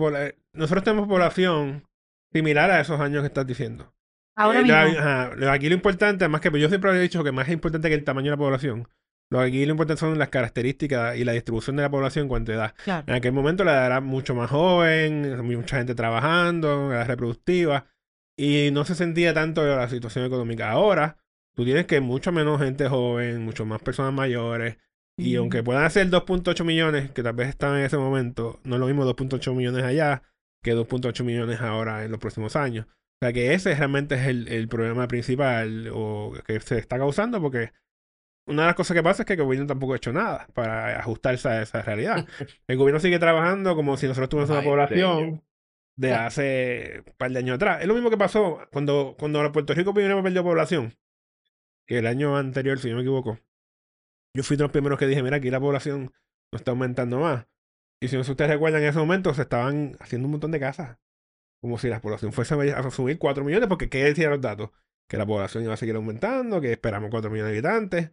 nosotros 0.53 0.85
tenemos 0.85 1.09
población 1.09 1.85
similar 2.33 2.71
a 2.71 2.81
esos 2.81 3.01
años 3.01 3.23
que 3.23 3.29
estás 3.29 3.47
diciendo. 3.47 3.93
Ahora 4.37 4.61
mismo. 4.63 5.51
aquí 5.51 5.69
lo 5.69 5.75
importante, 5.75 6.25
además 6.25 6.43
que 6.43 6.61
yo 6.61 6.69
siempre 6.69 6.91
he 6.91 7.01
dicho 7.01 7.25
que 7.25 7.33
más 7.33 7.49
importante 7.49 7.89
que 7.89 7.95
el 7.95 8.05
tamaño 8.05 8.27
de 8.27 8.37
la 8.37 8.37
población, 8.37 8.89
lo 9.31 9.41
aquí 9.41 9.65
lo 9.65 9.73
importante 9.73 9.99
son 9.99 10.19
las 10.19 10.29
características 10.29 11.17
y 11.17 11.25
la 11.25 11.33
distribución 11.33 11.77
de 11.77 11.83
la 11.83 11.91
población 11.91 12.25
en 12.25 12.29
cuanto 12.29 12.53
a 12.53 12.55
edad. 12.55 12.75
En 13.07 13.15
aquel 13.15 13.33
momento 13.33 13.65
la 13.65 13.73
edad 13.73 13.87
era 13.87 14.01
mucho 14.01 14.35
más 14.35 14.51
joven, 14.51 15.45
mucha 15.45 15.79
gente 15.79 15.95
trabajando, 15.95 16.93
edad 16.93 17.07
reproductiva, 17.07 17.87
y 18.37 18.71
no 18.73 18.85
se 18.85 18.95
sentía 18.95 19.35
tanto 19.35 19.65
la 19.65 19.89
situación 19.89 20.27
económica. 20.27 20.71
Ahora, 20.71 21.17
tú 21.57 21.65
tienes 21.65 21.87
que 21.87 22.01
mucho 22.01 22.31
menos 22.33 22.61
gente 22.61 22.89
joven, 22.89 23.45
mucho 23.45 23.65
más 23.65 23.83
personas 23.83 24.13
mayores, 24.13 24.77
y 25.19 25.37
aunque 25.37 25.63
puedan 25.63 25.91
ser 25.91 26.11
2.8 26.11 26.63
millones, 26.65 27.11
que 27.11 27.23
tal 27.23 27.35
vez 27.35 27.49
estaban 27.49 27.79
en 27.79 27.87
ese 27.87 27.97
momento, 27.97 28.61
no 28.65 28.77
es 28.77 28.81
lo 28.81 28.87
mismo 28.87 29.05
2.8 29.07 29.55
millones 29.55 29.83
allá 29.83 30.23
que 30.63 30.77
2.8 30.77 31.25
millones 31.25 31.61
ahora 31.61 32.05
en 32.05 32.11
los 32.11 32.21
próximos 32.21 32.55
años. 32.55 32.87
O 32.87 33.25
sea 33.25 33.33
que 33.33 33.55
ese 33.55 33.75
realmente 33.75 34.17
es 34.17 34.27
el, 34.27 34.49
el 34.49 34.69
problema 34.69 35.09
principal 35.09 35.91
o 35.95 36.35
que 36.47 36.61
se 36.61 36.77
está 36.77 36.99
causando 36.99 37.41
porque 37.41 37.73
una 38.47 38.63
de 38.63 38.67
las 38.67 38.75
cosas 38.75 38.95
que 38.95 39.03
pasa 39.03 39.23
es 39.23 39.27
que 39.27 39.33
el 39.33 39.43
gobierno 39.43 39.67
tampoco 39.67 39.95
ha 39.95 39.97
hecho 39.97 40.13
nada 40.13 40.47
para 40.53 41.01
ajustarse 41.01 41.49
a 41.49 41.63
esa 41.63 41.83
realidad. 41.83 42.27
El 42.69 42.77
gobierno 42.77 43.01
sigue 43.01 43.19
trabajando 43.19 43.75
como 43.75 43.97
si 43.97 44.07
nosotros 44.07 44.29
tuviésemos 44.29 44.63
una 44.63 44.71
población 44.71 45.43
de 45.97 46.13
hace 46.13 47.03
un 47.07 47.15
par 47.17 47.31
de 47.33 47.39
años 47.39 47.57
atrás. 47.57 47.81
Es 47.81 47.89
lo 47.89 47.95
mismo 47.95 48.11
que 48.11 48.19
pasó 48.19 48.61
cuando, 48.71 49.17
cuando 49.19 49.51
Puerto 49.51 49.75
Rico 49.75 49.95
primero 49.95 50.23
perdió 50.23 50.45
población, 50.45 50.95
que 51.87 51.99
el 51.99 52.07
año 52.07 52.37
anterior, 52.37 52.79
si 52.79 52.91
no 52.91 52.97
me 52.97 53.03
equivoco. 53.03 53.39
Yo 54.35 54.43
fui 54.43 54.57
de 54.57 54.65
los 54.65 54.73
primeros 54.73 54.99
que 54.99 55.07
dije, 55.07 55.23
mira, 55.23 55.37
aquí 55.37 55.51
la 55.51 55.61
población 55.61 56.13
no 56.53 56.57
está 56.57 56.73
aumentando 56.73 57.21
más. 57.21 57.47
Y 58.01 58.09
si 58.09 58.17
no 58.17 58.23
ustedes 58.23 58.51
recuerdan, 58.51 58.83
en 58.83 58.89
ese 58.89 58.99
momento 58.99 59.33
se 59.33 59.43
estaban 59.43 59.97
haciendo 60.01 60.27
un 60.27 60.33
montón 60.33 60.51
de 60.51 60.61
casas 60.61 60.99
como 61.61 61.79
si 61.79 61.89
la 61.89 62.01
población 62.01 62.33
fuese 62.33 62.55
a 62.55 62.91
subir 62.91 63.19
4 63.19 63.45
millones, 63.45 63.69
porque 63.69 63.89
¿qué 63.89 64.05
decían 64.05 64.31
los 64.31 64.41
datos? 64.41 64.71
Que 65.09 65.17
la 65.17 65.27
población 65.27 65.65
iba 65.65 65.75
a 65.75 65.77
seguir 65.77 65.97
aumentando, 65.97 66.61
que 66.61 66.73
esperamos 66.73 67.11
4 67.11 67.31
millones 67.31 67.53
de 67.53 67.59
habitantes. 67.59 68.11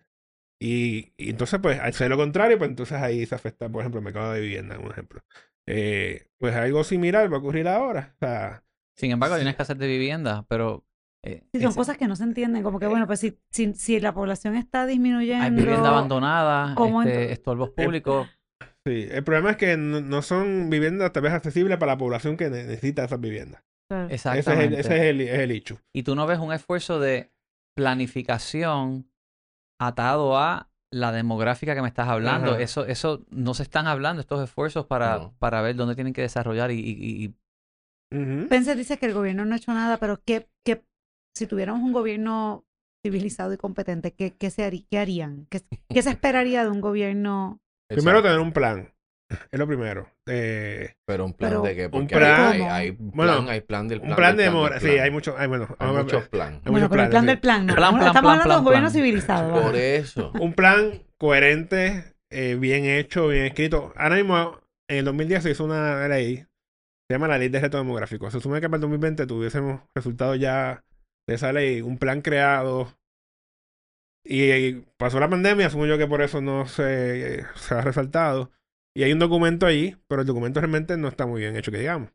Y, 0.60 1.14
entonces, 1.18 1.60
pues, 1.62 1.80
al 1.80 1.94
ser 1.94 2.10
lo 2.10 2.18
contrario, 2.18 2.58
pues 2.58 2.70
entonces 2.70 2.98
ahí 3.00 3.26
se 3.26 3.36
afecta, 3.36 3.70
por 3.70 3.82
ejemplo, 3.82 4.00
el 4.00 4.06
mercado 4.06 4.34
de 4.34 4.42
vivienda, 4.42 4.80
un 4.80 4.92
ejemplo. 4.92 5.22
Eh, 5.68 6.28
pues 6.40 6.56
algo 6.56 6.84
similar 6.84 7.32
va 7.32 7.38
a 7.38 7.40
ocurrir 7.40 7.68
ahora. 7.68 8.14
O 8.16 8.26
sea, 8.26 8.64
Sin 8.96 9.12
embargo, 9.12 9.36
hay 9.36 9.42
una 9.42 9.52
escasez 9.52 9.78
de 9.78 9.88
vivienda, 9.88 10.46
pero 10.48 10.86
eh, 11.26 11.44
Sí, 11.54 11.62
son 11.62 11.74
cosas 11.74 11.98
que 11.98 12.08
no 12.08 12.16
se 12.16 12.24
entienden, 12.24 12.64
como 12.64 12.80
que 12.80 12.88
bueno, 12.88 13.08
pues 13.08 13.20
si, 13.20 13.40
si, 13.52 13.74
si 13.76 14.00
la 14.00 14.14
población 14.14 14.56
está 14.56 14.86
disminuyendo. 14.86 15.44
hay 15.44 15.52
vivienda 15.52 15.90
abandonada, 15.90 16.76
¿Cómo 16.76 17.02
este, 17.04 17.32
estorbos 17.32 17.70
públicos. 17.72 18.28
sí, 18.86 19.08
el 19.10 19.24
problema 19.24 19.52
es 19.52 19.58
que 19.58 19.78
no, 19.78 20.02
no 20.02 20.22
son 20.22 20.70
viviendas 20.70 21.12
tal 21.14 21.24
vez 21.24 21.34
accesibles 21.34 21.78
para 21.78 21.94
la 21.94 21.98
población 21.98 22.36
que 22.38 22.50
ne- 22.50 22.64
necesita 22.64 23.06
esas 23.06 23.20
viviendas. 23.22 23.64
Claro. 23.90 24.06
Ese 24.06 24.16
es 24.16 24.26
el, 24.26 24.38
Exactamente. 24.40 24.80
ese 24.82 24.96
es 24.96 25.02
el, 25.04 25.22
es 25.22 25.40
el 25.40 25.52
issue. 25.52 25.78
Y 25.94 26.04
tú 26.04 26.16
no 26.16 26.26
ves 26.26 26.40
un 26.40 26.52
esfuerzo 26.54 27.00
de 27.00 27.32
planificación 27.76 29.08
atado 29.80 30.38
a 30.38 30.70
la 30.92 31.12
demográfica 31.12 31.74
que 31.76 31.82
me 31.82 31.88
estás 31.88 32.08
hablando. 32.08 32.52
Ajá. 32.52 32.62
Eso, 32.62 32.86
eso 32.86 33.26
no 33.30 33.54
se 33.54 33.64
están 33.64 33.88
hablando, 33.88 34.20
estos 34.22 34.44
esfuerzos 34.44 34.86
para, 34.86 35.18
No. 35.18 35.34
para 35.40 35.62
ver 35.62 35.76
dónde 35.76 35.96
tienen 35.96 36.14
que 36.14 36.22
desarrollar 36.22 36.72
y, 36.72 36.80
y- 36.80 37.36
dice 38.76 38.98
que 39.00 39.08
el 39.08 39.14
gobierno 39.14 39.44
no 39.46 39.54
ha 39.56 39.58
hecho 39.58 39.74
nada, 39.74 39.98
pero 39.98 40.22
que, 40.24 40.48
que 40.64 40.84
si 41.36 41.48
tuviéramos 41.48 41.82
un 41.82 41.94
gobierno 41.94 42.64
civilizado 43.06 43.54
y 43.54 43.58
competente, 43.58 44.12
¿qué, 44.14 44.32
qué, 44.38 44.50
se 44.50 44.64
harí- 44.64 44.86
qué 44.90 45.00
harían? 45.00 45.48
¿Qué, 45.50 45.62
qué 45.90 46.02
se 46.02 46.10
esperaría 46.18 46.64
de 46.64 46.70
un 46.70 46.82
gobierno? 46.82 47.60
Primero 47.90 48.22
tener 48.22 48.40
un 48.40 48.54
plan. 48.54 48.90
Es 49.52 49.58
lo 49.58 49.66
primero. 49.66 50.08
Eh, 50.28 50.94
Pero 51.08 51.26
un 51.26 51.34
plan 51.34 51.50
Pero- 51.52 51.62
de 51.64 51.76
qué? 51.76 51.86
Un 51.86 51.92
Porque 51.92 52.16
plan- 52.16 52.52
hay, 52.54 52.62
hay 52.62 52.92
Bueno, 53.00 53.38
plan, 53.38 53.50
hay 53.50 53.62
plan 53.62 53.88
del 53.88 54.00
plan. 54.00 54.12
un 54.12 54.16
plan 54.16 54.38
de 54.38 54.44
demora. 54.44 54.80
Sí, 54.80 54.88
hay 54.90 55.10
mucho. 55.10 55.36
Hay, 55.38 55.48
bueno, 55.48 55.68
Hay 55.80 55.92
muchos 55.92 56.28
planes. 56.30 56.62
Hay 56.66 56.72
Bueno, 56.72 56.86
muchos 56.86 56.90
pero 56.92 57.04
el 57.04 57.10
plan 57.10 57.26
del 57.26 57.40
plan, 57.40 57.66
no. 57.66 57.74
Plan, 57.76 57.96
plan, 57.96 58.08
Estamos 58.08 58.22
plan, 58.22 58.26
hablando 58.42 58.44
de 58.44 58.50
un 58.50 58.50
plan, 58.50 58.64
gobierno 58.64 58.90
plan. 58.90 58.94
civilizado. 58.94 59.62
Por 59.62 59.76
eso. 59.76 60.32
un 60.40 60.54
plan 60.54 61.02
coherente, 61.18 62.14
eh, 62.32 62.56
bien 62.60 62.86
hecho, 62.86 63.28
bien 63.30 63.46
escrito. 63.46 63.92
Ahora 63.96 64.16
mismo, 64.18 64.60
en 64.88 64.98
el 65.00 65.06
2010 65.06 65.42
se 65.44 65.52
hizo 65.52 65.66
una 65.66 66.08
ley, 66.08 66.38
se 66.38 66.46
llama 67.16 67.28
la 67.28 67.38
ley 67.40 67.50
de 67.50 67.60
reto 67.60 67.78
demográfico. 67.78 68.30
Se 68.30 68.40
supone 68.40 68.62
que 68.62 68.68
para 68.70 68.78
el 68.78 68.82
2020 68.82 69.26
tuviésemos 69.26 69.82
resultados 69.96 70.38
ya 70.40 70.84
de 71.28 71.36
esa 71.36 71.54
ley, 71.54 71.82
un 71.82 71.98
plan 71.98 72.22
creado. 72.22 72.98
Y 74.26 74.74
pasó 74.98 75.20
la 75.20 75.30
pandemia, 75.30 75.68
asumo 75.68 75.86
yo 75.86 75.98
que 75.98 76.08
por 76.08 76.22
eso 76.22 76.42
no 76.42 76.66
se, 76.68 77.46
se 77.56 77.74
ha 77.74 77.82
resaltado. 77.82 78.52
Y 78.96 79.04
hay 79.04 79.12
un 79.12 79.20
documento 79.20 79.66
allí, 79.66 79.98
pero 80.08 80.22
el 80.22 80.28
documento 80.28 80.60
realmente 80.60 80.98
no 80.98 81.08
está 81.08 81.26
muy 81.26 81.42
bien 81.42 81.56
hecho, 81.56 81.72
que 81.72 81.80
digamos. 81.80 82.12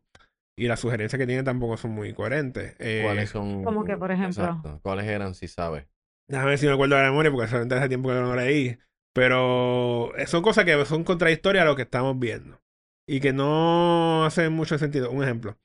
Y 0.57 0.67
las 0.67 0.79
sugerencias 0.79 1.17
que 1.19 1.27
tiene 1.27 1.43
tampoco 1.43 1.77
son 1.77 1.91
muy 1.91 2.13
coherentes. 2.13 2.75
Eh, 2.79 3.01
¿Cuáles 3.03 3.29
son? 3.29 3.63
Como 3.63 3.85
que, 3.85 3.95
por 3.95 4.11
ejemplo. 4.11 4.43
Exacto. 4.43 4.79
¿Cuáles 4.81 5.05
eran, 5.05 5.33
si 5.33 5.47
sabes? 5.47 5.85
Déjame 6.27 6.49
ver 6.49 6.59
si 6.59 6.67
me 6.67 6.73
acuerdo 6.73 6.95
de 6.95 7.01
la 7.01 7.09
memoria, 7.09 7.31
porque 7.31 7.47
solamente 7.47 7.75
hace 7.75 7.87
tiempo 7.87 8.09
que 8.09 8.15
no 8.15 8.23
lo 8.23 8.35
leí. 8.35 8.77
Pero 9.13 10.15
eh, 10.17 10.27
son 10.27 10.41
cosas 10.41 10.65
que 10.65 10.85
son 10.85 11.03
contradictorias 11.03 11.63
a 11.63 11.65
lo 11.65 11.75
que 11.75 11.83
estamos 11.83 12.17
viendo. 12.19 12.61
Y 13.07 13.19
que 13.19 13.33
no 13.33 14.25
hacen 14.25 14.53
mucho 14.53 14.77
sentido. 14.77 15.11
Un 15.11 15.23
ejemplo. 15.23 15.57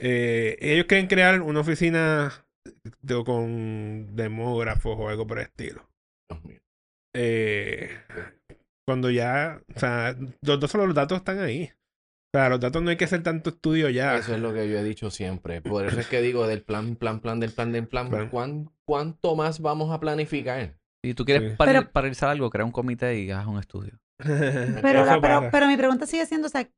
Eh, 0.00 0.56
ellos 0.60 0.86
quieren 0.86 1.08
crear 1.08 1.42
una 1.42 1.60
oficina 1.60 2.46
con 3.24 4.14
demógrafos 4.16 4.96
o 4.98 5.08
algo 5.08 5.26
por 5.26 5.38
el 5.38 5.44
estilo. 5.46 5.88
Dios 6.30 6.44
mío. 6.44 6.60
Eh, 7.14 7.90
cuando 8.86 9.10
ya, 9.10 9.60
o 9.74 9.78
sea, 9.78 10.16
los 10.42 10.60
dos 10.60 10.70
solo 10.70 10.86
los 10.86 10.94
datos 10.94 11.18
están 11.18 11.38
ahí. 11.40 11.70
O 12.34 12.38
sea, 12.38 12.48
los 12.50 12.60
datos 12.60 12.82
no 12.82 12.90
hay 12.90 12.96
que 12.96 13.06
hacer 13.06 13.22
tanto 13.22 13.50
estudio 13.50 13.88
ya. 13.88 14.16
Eso 14.18 14.34
es 14.34 14.40
lo 14.40 14.52
que 14.52 14.68
yo 14.68 14.78
he 14.78 14.84
dicho 14.84 15.10
siempre. 15.10 15.62
Por 15.62 15.86
eso 15.86 15.98
es 16.00 16.06
que 16.06 16.20
digo 16.20 16.46
del 16.46 16.62
plan, 16.62 16.96
plan, 16.96 17.20
plan, 17.20 17.40
del 17.40 17.52
plan, 17.52 17.72
del 17.72 17.86
plan. 17.88 18.08
Plan. 18.10 18.28
¿Cuán- 18.28 18.70
¿Cuánto 18.86 19.34
más 19.36 19.60
vamos 19.60 19.90
a 19.94 20.00
planificar? 20.00 20.76
si 21.04 21.14
tú 21.14 21.24
quieres 21.24 21.52
Sí. 21.52 21.56
para, 21.56 21.72
Pero- 21.72 21.92
paralizar 21.92 22.28
algo, 22.28 22.50
crea 22.50 22.64
un 22.64 22.72
comité 22.72 23.18
y 23.20 23.30
haz 23.30 23.46
un 23.46 23.58
estudio. 23.58 23.98
Pero, 24.82 25.04
la- 25.04 25.20
pero, 25.20 25.48
pero 25.52 25.66
mi 25.68 25.76
pregunta 25.76 26.06
sigue 26.06 26.26
siendo, 26.26 26.48
o 26.48 26.50
sea, 26.50 26.68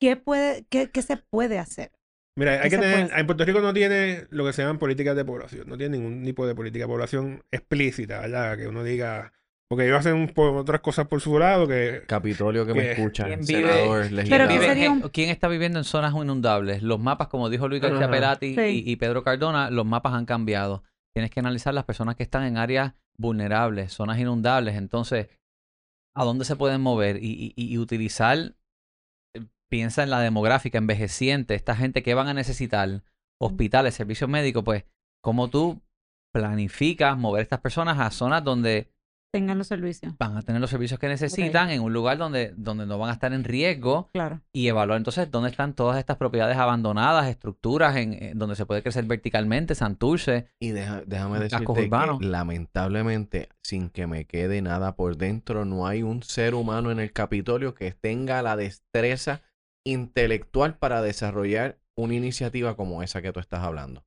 ¿qué, 0.00 0.16
puede, 0.16 0.64
qué, 0.70 0.88
qué 0.90 1.02
se 1.02 1.16
puede 1.16 1.58
hacer? 1.58 1.90
Mira, 2.36 2.52
hay 2.54 2.68
¿Qué 2.68 2.76
que 2.76 2.78
tener, 2.78 3.10
en 3.16 3.26
Puerto 3.26 3.44
Rico 3.44 3.60
no 3.60 3.72
tiene 3.72 4.26
lo 4.30 4.44
que 4.44 4.52
se 4.52 4.62
llaman 4.62 4.78
políticas 4.78 5.16
de 5.16 5.24
población, 5.24 5.66
no 5.68 5.76
tiene 5.78 5.96
ningún 5.98 6.22
tipo 6.24 6.46
de 6.46 6.54
política 6.54 6.84
de 6.84 6.88
población 6.88 7.42
explícita, 7.50 8.20
¿verdad? 8.20 8.58
Que 8.58 8.68
uno 8.68 8.84
diga, 8.84 9.32
porque 9.70 9.86
ellos 9.86 9.98
hacen 10.00 10.28
por 10.28 10.54
otras 10.54 10.80
cosas 10.82 11.06
por 11.08 11.22
su 11.22 11.38
lado, 11.38 11.66
que 11.66 12.02
Capitolio 12.06 12.66
que 12.66 12.74
me 12.74 12.92
escucha, 12.92 13.24
¿Quién 13.24 13.40
vive- 13.40 13.62
senador, 13.72 14.02
Pero 14.02 14.16
legislador. 14.16 14.48
¿qué 14.48 14.54
Vive- 14.54 14.66
sería 14.66 14.90
un- 14.90 15.02
eh, 15.04 15.10
¿Quién 15.12 15.30
está 15.30 15.48
viviendo 15.48 15.78
en 15.78 15.84
zonas 15.84 16.12
inundables? 16.14 16.82
Los 16.82 17.00
mapas, 17.00 17.28
como 17.28 17.48
dijo 17.48 17.68
Luis 17.68 17.80
García 17.80 18.00
Ajá. 18.04 18.10
Pelati 18.10 18.54
Sí. 18.54 18.84
y, 18.86 18.90
y 18.92 18.96
Pedro 18.96 19.22
Cardona, 19.24 19.70
los 19.70 19.86
mapas 19.86 20.12
han 20.12 20.26
cambiado. 20.26 20.82
Tienes 21.14 21.30
que 21.30 21.40
analizar 21.40 21.72
las 21.72 21.84
personas 21.84 22.16
que 22.16 22.22
están 22.22 22.44
en 22.44 22.58
áreas 22.58 22.92
vulnerables, 23.16 23.94
zonas 23.94 24.18
inundables. 24.18 24.74
Entonces, 24.76 25.28
¿a 26.14 26.22
dónde 26.24 26.44
se 26.44 26.54
pueden 26.54 26.82
mover? 26.82 27.16
Y, 27.22 27.54
y- 27.56 27.72
y 27.72 27.78
utilizar, 27.78 28.54
piensa 29.68 30.02
en 30.02 30.10
la 30.10 30.20
demográfica 30.20 30.78
envejeciente, 30.78 31.54
esta 31.54 31.74
gente 31.76 32.02
que 32.02 32.14
van 32.14 32.28
a 32.28 32.34
necesitar, 32.34 33.02
hospitales, 33.40 33.94
servicios 33.94 34.30
médicos, 34.30 34.62
pues, 34.64 34.84
¿cómo 35.22 35.48
tú 35.48 35.80
planificas 36.32 37.16
mover 37.16 37.42
estas 37.42 37.60
personas 37.60 37.98
a 37.98 38.10
zonas 38.10 38.44
donde 38.44 38.90
Tengan 39.32 39.58
los 39.58 39.66
servicios. 39.66 40.14
van 40.18 40.36
a 40.36 40.42
tener 40.42 40.60
los 40.60 40.70
servicios 40.70 40.98
que 41.00 41.08
necesitan, 41.08 41.68
en 41.70 41.82
un 41.82 41.92
lugar 41.92 42.16
donde, 42.16 42.54
donde 42.56 42.86
no 42.86 42.96
van 42.98 43.10
a 43.10 43.12
estar 43.12 43.32
en 43.34 43.44
riesgo? 43.44 44.08
Claro. 44.12 44.40
y 44.52 44.68
evaluar 44.68 44.96
entonces 44.98 45.30
dónde 45.30 45.50
están 45.50 45.74
todas 45.74 45.98
estas 45.98 46.16
propiedades 46.16 46.56
abandonadas, 46.56 47.26
estructuras 47.28 47.96
en, 47.96 48.14
en 48.22 48.38
donde 48.38 48.54
se 48.56 48.64
puede 48.66 48.82
crecer 48.82 49.04
verticalmente, 49.04 49.74
Santurce. 49.74 50.48
Y 50.60 50.70
deja- 50.70 51.02
déjame 51.06 51.38
decirte 51.40 51.64
que 51.66 51.88
lamentablemente, 52.20 53.48
sin 53.62 53.90
que 53.90 54.06
me 54.06 54.24
quede 54.26 54.62
nada 54.62 54.96
por 54.96 55.16
dentro, 55.16 55.64
no 55.64 55.86
hay 55.86 56.02
un 56.02 56.22
ser 56.22 56.54
humano 56.54 56.90
en 56.90 57.00
el 57.00 57.12
Capitolio 57.12 57.74
que 57.74 57.92
tenga 57.92 58.42
la 58.42 58.56
destreza 58.56 59.42
intelectual 59.86 60.76
para 60.78 61.00
desarrollar 61.02 61.78
una 61.96 62.14
iniciativa 62.14 62.76
como 62.76 63.02
esa 63.02 63.22
que 63.22 63.32
tú 63.32 63.40
estás 63.40 63.60
hablando. 63.60 64.04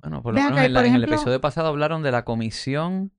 Bueno, 0.00 0.22
por 0.22 0.34
lo 0.34 0.40
menos 0.40 0.52
acá, 0.52 0.64
en, 0.66 0.72
la- 0.74 0.80
por 0.80 0.86
en 0.88 0.94
el 0.94 1.04
episodio 1.04 1.40
pasado 1.40 1.68
hablaron 1.68 2.02
de 2.02 2.12
la 2.12 2.24
Comisión 2.24 3.12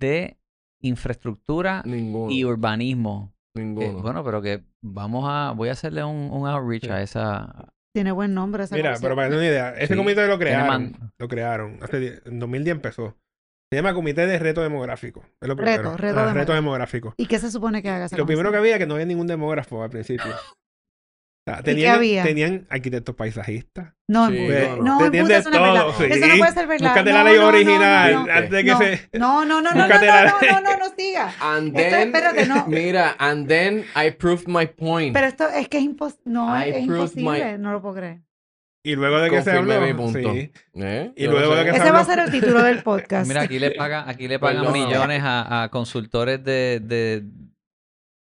de 0.00 0.38
Infraestructura 0.82 1.82
Ninguno. 1.84 2.32
y 2.32 2.44
Urbanismo. 2.44 3.32
que, 3.54 3.62
ninguno. 3.62 4.02
bueno, 4.02 4.22
pero 4.24 4.42
que 4.42 4.64
vamos 4.82 5.24
a, 5.28 5.52
voy 5.52 5.68
a 5.68 5.72
hacerle 5.72 6.04
un, 6.04 6.30
un 6.30 6.46
outreach 6.48 6.84
Sí. 6.84 6.90
a 6.90 7.02
esa... 7.02 7.68
Tiene 7.94 8.12
buen 8.12 8.34
nombre 8.34 8.64
esa 8.64 8.74
Mira, 8.76 8.90
comisión. 8.90 9.02
pero 9.02 9.16
para 9.16 9.28
tener 9.28 9.38
una 9.38 9.48
idea, 9.48 9.70
ese 9.74 9.94
Sí, 9.94 9.96
comité 9.96 10.26
lo 10.26 10.38
crearon, 10.38 11.12
lo 11.18 11.28
crearon, 11.28 11.78
hace 11.82 12.20
en 12.26 12.38
2010 12.38 12.76
empezó. 12.76 13.16
Se 13.72 13.76
llama 13.78 13.94
Comité 13.94 14.26
de 14.26 14.38
Reto 14.38 14.60
Demográfico. 14.62 15.24
Es 15.40 15.48
lo 15.48 15.56
primero. 15.56 15.82
Reto, 15.82 15.96
reto 15.96 16.18
Ah, 16.20 16.22
demográfico. 16.26 16.52
demográfico. 16.54 17.14
¿Y 17.16 17.26
qué 17.26 17.38
se 17.38 17.50
supone 17.50 17.82
que 17.82 17.88
haga 17.88 18.06
Lo 18.16 18.26
primero 18.26 18.50
que 18.52 18.58
había 18.58 18.78
que 18.78 18.86
no 18.86 18.94
había 18.94 19.06
ningún 19.06 19.26
demógrafo 19.26 19.82
al 19.82 19.90
principio. 19.90 20.26
Sea, 21.48 21.62
tenían, 21.62 21.94
había? 21.94 22.24
tenían 22.24 22.66
arquitectos 22.68 23.14
paisajistas. 23.14 23.92
No, 24.08 24.28
Sí, 24.30 24.48
no, 24.48 24.76
no. 24.78 24.98
no, 24.98 25.06
eso 25.06 25.10
no 25.50 25.56
es 25.56 25.62
verdad. 25.62 25.80
todo, 25.82 25.92
sí. 25.92 26.04
Eso 26.10 26.26
no 26.26 26.36
puede 26.38 26.52
ser 26.52 26.66
verdad. 26.66 26.88
Búscate 26.88 27.10
No, 27.12 27.16
la 27.18 27.24
ley 27.24 27.34
no, 27.36 27.40
no, 27.42 27.48
original 27.48 28.12
no, 28.12 28.26
no. 28.26 28.32
antes 28.32 28.50
de 28.50 28.64
que 28.64 28.70
no, 28.72 28.78
se... 28.78 29.08
No, 29.12 29.44
no, 29.44 29.62
no, 29.62 29.70
no, 29.72 29.86
no, 29.86 29.94
no, 29.94 30.00
no, 30.00 30.40
no, 30.40 30.60
no, 30.60 30.76
no 30.78 30.94
siga. 30.98 31.32
And 31.40 31.68
Esto- 31.78 31.90
then, 31.96 32.08
espérate, 32.08 32.46
no. 32.46 32.66
mira, 32.68 33.14
and 33.20 33.46
then 33.46 33.84
I 33.94 34.10
proved 34.10 34.48
my 34.48 34.66
point. 34.66 35.12
Pero 35.14 35.26
esto 35.28 35.48
es 35.48 35.68
que 35.68 35.78
es 35.78 35.84
imposible. 35.84 36.22
No, 36.24 36.48
I 36.58 36.70
es 36.70 36.82
imposible. 36.82 37.52
my- 37.52 37.58
No 37.62 37.70
lo 37.70 37.80
puedo 37.80 37.94
creer. 37.94 38.22
Y 38.84 38.96
luego 38.96 39.20
de 39.20 39.30
que 39.30 39.42
se 39.42 39.50
Confirmé 39.52 39.74
habló... 39.74 39.86
mi 39.86 39.94
punto. 39.94 40.32
sí. 40.34 40.52
¿Eh? 40.74 41.12
Y 41.16 41.26
luego 41.26 41.50
no 41.54 41.56
de 41.56 41.64
que 41.64 41.70
se 41.72 41.76
Ese 41.78 41.90
va 41.92 41.98
a 41.98 42.02
habló- 42.02 42.06
ser 42.12 42.18
el 42.24 42.30
título 42.32 42.62
del 42.64 42.82
podcast. 42.82 43.28
Mira, 43.28 43.42
aquí 43.42 43.60
le 43.60 43.70
pagan, 43.70 44.08
aquí 44.08 44.26
le 44.26 44.40
pagan 44.40 44.72
millones 44.72 45.22
a, 45.22 45.62
a 45.62 45.68
consultores 45.70 46.42
de, 46.42 46.80
de 46.82 47.24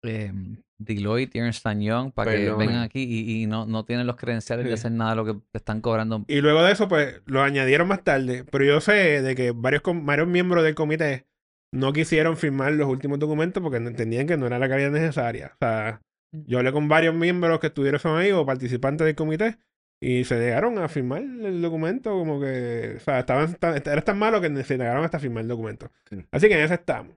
eh, 0.03 0.31
Deloitte 0.79 1.35
y 1.35 1.39
Ernst 1.39 1.65
Young 1.79 2.11
para 2.11 2.31
que 2.31 2.37
Perdone. 2.45 2.65
vengan 2.67 2.83
aquí 2.83 3.01
y, 3.03 3.43
y 3.43 3.47
no, 3.47 3.65
no 3.65 3.83
tienen 3.85 4.05
los 4.07 4.15
credenciales 4.15 4.65
de 4.65 4.73
hacer 4.73 4.91
nada 4.91 5.11
de 5.11 5.15
lo 5.15 5.25
que 5.25 5.33
te 5.51 5.57
están 5.57 5.81
cobrando. 5.81 6.23
Y 6.27 6.41
luego 6.41 6.63
de 6.63 6.71
eso, 6.71 6.87
pues, 6.87 7.21
lo 7.25 7.41
añadieron 7.41 7.87
más 7.87 8.03
tarde. 8.03 8.43
Pero 8.51 8.63
yo 8.65 8.79
sé 8.81 9.21
de 9.21 9.35
que 9.35 9.51
varios, 9.51 9.81
com- 9.81 10.05
varios 10.05 10.27
miembros 10.27 10.63
del 10.63 10.75
comité 10.75 11.25
no 11.73 11.93
quisieron 11.93 12.37
firmar 12.37 12.73
los 12.73 12.87
últimos 12.87 13.19
documentos 13.19 13.61
porque 13.61 13.77
entendían 13.77 14.27
que 14.27 14.37
no 14.37 14.45
era 14.47 14.59
la 14.59 14.69
calidad 14.69 14.91
necesaria. 14.91 15.51
O 15.55 15.57
sea, 15.59 16.01
yo 16.31 16.59
hablé 16.59 16.71
con 16.71 16.87
varios 16.87 17.15
miembros 17.15 17.59
que 17.59 17.67
estuvieron 17.67 17.99
ahí 18.17 18.31
o 18.31 18.45
participantes 18.45 19.05
del 19.05 19.15
comité 19.15 19.57
y 19.99 20.25
se 20.25 20.37
negaron 20.37 20.77
a 20.77 20.87
firmar 20.87 21.23
el 21.23 21.59
documento 21.61 22.11
como 22.11 22.39
que, 22.39 22.93
o 22.97 22.99
sea, 22.99 23.19
estaban 23.19 23.55
tan- 23.55 23.75
era 23.75 24.01
tan 24.03 24.19
malo 24.19 24.39
que 24.39 24.63
se 24.63 24.77
negaron 24.77 25.03
hasta 25.03 25.17
firmar 25.19 25.41
el 25.41 25.47
documento. 25.47 25.91
Sí. 26.09 26.23
Así 26.31 26.47
que 26.47 26.53
en 26.53 26.61
eso 26.65 26.75
estamos. 26.75 27.15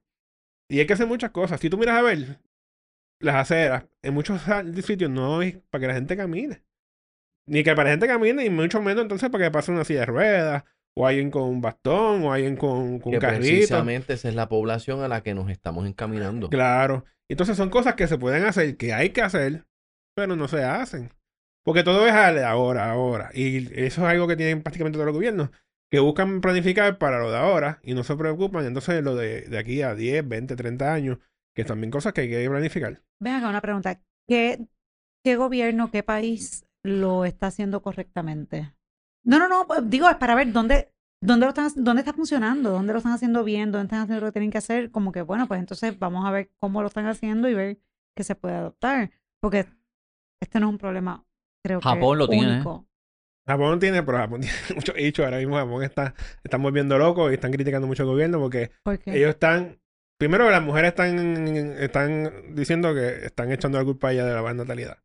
Y 0.70 0.78
hay 0.80 0.86
que 0.86 0.94
hacer 0.94 1.06
muchas 1.06 1.30
cosas. 1.30 1.60
Si 1.60 1.68
tú 1.68 1.76
miras 1.76 1.98
a 1.98 2.02
ver 2.02 2.38
las 3.20 3.36
aceras, 3.36 3.84
en 4.02 4.14
muchos 4.14 4.42
sitios 4.84 5.10
no 5.10 5.40
hay 5.40 5.62
para 5.70 5.80
que 5.80 5.86
la 5.88 5.94
gente 5.94 6.16
camine. 6.16 6.62
Ni 7.46 7.62
que 7.62 7.74
para 7.74 7.84
la 7.84 7.90
gente 7.92 8.06
camine, 8.06 8.44
y 8.44 8.50
mucho 8.50 8.80
menos 8.80 9.02
entonces 9.02 9.28
para 9.30 9.44
que 9.44 9.50
pase 9.50 9.70
una 9.72 9.84
silla 9.84 10.00
de 10.00 10.06
ruedas, 10.06 10.64
o 10.96 11.06
alguien 11.06 11.30
con 11.30 11.42
un 11.42 11.60
bastón, 11.60 12.24
o 12.24 12.32
alguien 12.32 12.56
con, 12.56 12.98
con 12.98 13.12
que 13.12 13.18
carrito. 13.18 13.42
precisamente 13.42 14.14
esa 14.14 14.28
es 14.28 14.34
la 14.34 14.48
población 14.48 15.02
a 15.02 15.08
la 15.08 15.22
que 15.22 15.34
nos 15.34 15.50
estamos 15.50 15.86
encaminando. 15.86 16.48
Claro. 16.48 17.04
Entonces 17.28 17.56
son 17.56 17.70
cosas 17.70 17.94
que 17.94 18.08
se 18.08 18.18
pueden 18.18 18.44
hacer, 18.44 18.76
que 18.76 18.92
hay 18.92 19.10
que 19.10 19.22
hacer, 19.22 19.64
pero 20.14 20.36
no 20.36 20.48
se 20.48 20.64
hacen. 20.64 21.10
Porque 21.64 21.84
todo 21.84 22.06
es 22.06 22.12
ahora, 22.12 22.90
ahora. 22.90 23.30
Y 23.34 23.68
eso 23.80 24.02
es 24.02 24.08
algo 24.08 24.26
que 24.26 24.36
tienen 24.36 24.62
prácticamente 24.62 24.96
todos 24.96 25.06
los 25.06 25.14
gobiernos, 25.14 25.50
que 25.90 26.00
buscan 26.00 26.40
planificar 26.40 26.98
para 26.98 27.20
lo 27.20 27.30
de 27.30 27.36
ahora 27.36 27.80
y 27.82 27.94
no 27.94 28.02
se 28.02 28.16
preocupan. 28.16 28.64
Entonces 28.64 29.02
lo 29.04 29.14
de, 29.14 29.42
de 29.42 29.58
aquí 29.58 29.82
a 29.82 29.94
10, 29.94 30.26
20, 30.26 30.56
30 30.56 30.92
años, 30.92 31.18
que 31.54 31.64
también 31.64 31.90
cosas 31.90 32.12
que 32.12 32.22
hay 32.22 32.30
que 32.30 32.48
planificar. 32.48 33.02
Ven 33.20 33.34
acá 33.34 33.48
una 33.48 33.60
pregunta. 33.60 34.00
¿Qué, 34.28 34.66
qué 35.24 35.36
gobierno, 35.36 35.90
qué 35.90 36.02
país 36.02 36.64
lo 36.82 37.24
está 37.24 37.48
haciendo 37.48 37.82
correctamente. 37.82 38.72
No, 39.24 39.38
no, 39.38 39.48
no, 39.48 39.66
pues, 39.66 39.80
digo, 39.88 40.08
es 40.08 40.16
para 40.16 40.34
ver 40.34 40.52
dónde, 40.52 40.92
dónde, 41.20 41.46
lo 41.46 41.50
están, 41.50 41.70
dónde 41.76 42.00
está 42.00 42.12
funcionando, 42.12 42.70
dónde 42.70 42.92
lo 42.92 42.98
están 42.98 43.12
haciendo 43.12 43.44
bien, 43.44 43.70
dónde 43.70 43.84
están 43.84 44.00
haciendo 44.00 44.20
lo 44.24 44.28
que 44.28 44.32
tienen 44.32 44.50
que 44.50 44.58
hacer. 44.58 44.90
Como 44.90 45.12
que, 45.12 45.22
bueno, 45.22 45.46
pues 45.46 45.60
entonces 45.60 45.98
vamos 45.98 46.26
a 46.26 46.30
ver 46.30 46.50
cómo 46.58 46.80
lo 46.80 46.88
están 46.88 47.06
haciendo 47.06 47.48
y 47.48 47.54
ver 47.54 47.78
qué 48.16 48.24
se 48.24 48.34
puede 48.34 48.54
adoptar. 48.54 49.10
Porque 49.40 49.66
este 50.40 50.60
no 50.60 50.68
es 50.68 50.72
un 50.72 50.78
problema, 50.78 51.24
creo 51.62 51.80
que 51.80 51.88
Japón 51.88 52.18
lo 52.18 52.28
tiene, 52.28 52.48
¿eh? 52.48 52.54
único. 52.56 52.86
Japón 53.46 53.80
tiene, 53.80 54.02
pero 54.02 54.18
Japón 54.18 54.40
tiene 54.40 54.56
muchos 54.74 54.94
hechos. 54.96 55.24
Ahora 55.24 55.38
mismo 55.38 55.56
Japón 55.56 55.82
está, 55.82 56.14
están 56.42 56.62
volviendo 56.62 56.96
locos 56.98 57.30
y 57.30 57.34
están 57.34 57.52
criticando 57.52 57.86
mucho 57.86 58.04
al 58.04 58.08
gobierno 58.08 58.38
porque 58.38 58.70
Porque 58.82 59.16
ellos 59.16 59.30
están. 59.30 59.78
Primero, 60.20 60.50
las 60.50 60.62
mujeres 60.62 60.90
están, 60.90 61.16
están 61.78 62.54
diciendo 62.54 62.92
que 62.94 63.24
están 63.24 63.50
echando 63.52 63.78
la 63.78 63.86
culpa 63.86 64.08
a 64.08 64.12
ella 64.12 64.26
de 64.26 64.34
la 64.34 64.42
baja 64.42 64.52
natalidad. 64.52 64.98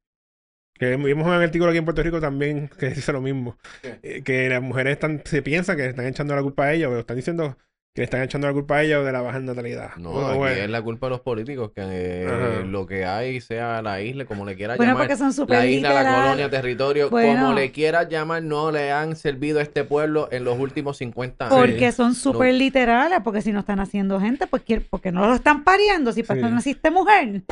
Que 0.73 0.97
vimos 0.97 1.25
un 1.25 1.31
artículo 1.31 1.69
aquí 1.69 1.77
en 1.77 1.85
Puerto 1.85 2.03
Rico 2.03 2.19
también 2.19 2.67
que 2.77 2.89
dice 2.89 3.13
lo 3.13 3.21
mismo. 3.21 3.57
Eh, 4.03 4.23
Que 4.25 4.49
las 4.49 4.61
mujeres 4.61 4.91
están, 4.91 5.21
se 5.23 5.41
piensan 5.41 5.77
que 5.77 5.85
están 5.85 6.05
echando 6.05 6.35
la 6.35 6.41
culpa 6.41 6.65
a 6.65 6.73
ella, 6.73 6.89
pero 6.89 6.99
están 6.99 7.15
diciendo 7.15 7.57
que 7.95 8.01
le 8.01 8.03
están 8.03 8.21
echando 8.23 8.45
la 8.47 8.53
culpa 8.53 8.75
a 8.75 8.83
ella 8.83 8.99
de 8.99 9.11
la 9.13 9.21
baja 9.21 9.39
natalidad. 9.39 9.95
No, 9.95 10.11
Bueno, 10.11 10.27
aquí 10.27 10.37
bueno. 10.37 10.55
es 10.63 10.69
la 10.69 10.81
culpa 10.81 11.05
de 11.05 11.11
los 11.11 11.21
políticos, 11.21 11.71
que 11.73 11.81
eh, 11.81 12.63
lo 12.65 12.85
que 12.85 13.05
hay 13.05 13.39
sea 13.39 13.81
la 13.81 14.01
isla, 14.01 14.25
como 14.25 14.45
le 14.45 14.57
quiera 14.57 14.75
bueno, 14.75 14.91
llamar. 14.91 15.07
porque 15.07 15.15
son 15.17 15.31
súper 15.31 15.59
La 15.59 15.65
isla, 15.65 16.03
la 16.03 16.23
colonia, 16.23 16.49
territorio, 16.49 17.09
Bueno. 17.09 17.41
como 17.43 17.53
le 17.53 17.71
quieras 17.71 18.09
llamar, 18.09 18.43
no 18.43 18.69
le 18.69 18.91
han 18.91 19.15
servido 19.15 19.59
a 19.59 19.61
este 19.61 19.85
pueblo 19.85 20.27
en 20.29 20.43
los 20.43 20.59
últimos 20.59 20.97
50 20.97 21.45
años. 21.47 21.57
Porque 21.57 21.93
son 21.93 22.15
súper 22.15 22.53
literales, 22.53 23.19
porque 23.23 23.41
si 23.41 23.53
no 23.53 23.61
están 23.61 23.79
haciendo 23.79 24.19
gente, 24.19 24.45
pues 24.45 24.61
porque 24.89 25.13
no 25.13 25.25
lo 25.25 25.33
están 25.33 25.63
pariendo, 25.63 26.11
si 26.11 26.21
para 26.23 26.41
Sí. 26.41 26.45
eso 26.45 26.53
naciste 26.53 26.91
mujer. 26.91 27.43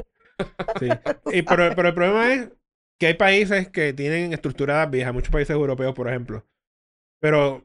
Sí. 0.77 0.89
Y, 1.31 1.41
pero, 1.43 1.73
pero 1.73 1.87
el 1.87 1.93
problema 1.93 2.33
es 2.33 2.49
que 2.99 3.07
hay 3.07 3.13
países 3.13 3.69
que 3.69 3.93
tienen 3.93 4.33
estructuradas 4.33 4.91
viejas, 4.91 5.13
muchos 5.13 5.31
países 5.31 5.51
europeos, 5.55 5.93
por 5.95 6.09
ejemplo. 6.09 6.45
Pero 7.21 7.63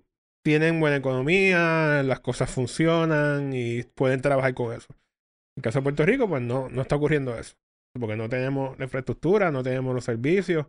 tienen 0.49 0.81
buena 0.81 0.97
economía, 0.97 2.02
las 2.02 2.21
cosas 2.21 2.50
funcionan 2.50 3.52
y 3.52 3.83
pueden 3.83 4.23
trabajar 4.23 4.55
con 4.55 4.73
eso. 4.75 4.87
En 4.90 5.61
el 5.61 5.62
caso 5.62 5.81
de 5.81 5.83
Puerto 5.83 6.07
Rico, 6.07 6.26
pues 6.26 6.43
no, 6.43 6.69
no 6.71 6.83
está 6.83 6.97
ocurriendo 6.97 7.38
eso. 7.38 7.55
Porque 7.99 8.17
no 8.17 8.31
tenemos 8.31 8.78
la 8.78 8.85
infraestructura, 8.87 9.50
no 9.50 9.62
tenemos 9.62 9.95
los 9.95 10.05
servicios, 10.05 10.67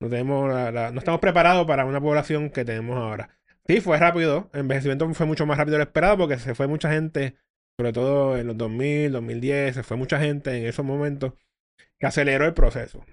no 0.00 0.08
tenemos 0.08 0.48
la- 0.72 0.90
no 0.90 0.98
estamos 0.98 1.20
preparados 1.20 1.64
para 1.66 1.84
una 1.84 2.00
población 2.00 2.50
que 2.50 2.64
tenemos 2.64 2.96
ahora. 2.96 3.38
Sí, 3.68 3.80
fue 3.80 3.98
rápido. 3.98 4.50
El 4.52 4.60
envejecimiento 4.62 5.08
fue 5.14 5.26
mucho 5.26 5.46
más 5.46 5.58
rápido 5.58 5.74
de 5.74 5.84
lo 5.84 5.84
esperado 5.84 6.18
porque 6.18 6.38
se 6.38 6.56
fue 6.56 6.66
mucha 6.66 6.90
gente, 6.90 7.36
sobre 7.78 7.92
todo 7.92 8.36
en 8.36 8.48
los 8.48 8.56
2000, 8.58 9.12
2010, 9.12 9.76
se 9.76 9.84
fue 9.84 9.96
mucha 9.96 10.18
gente 10.18 10.56
en 10.56 10.66
esos 10.66 10.84
momentos 10.84 11.34
que 12.00 12.06
aceleró 12.06 12.46
el 12.46 12.54
proceso. 12.54 13.04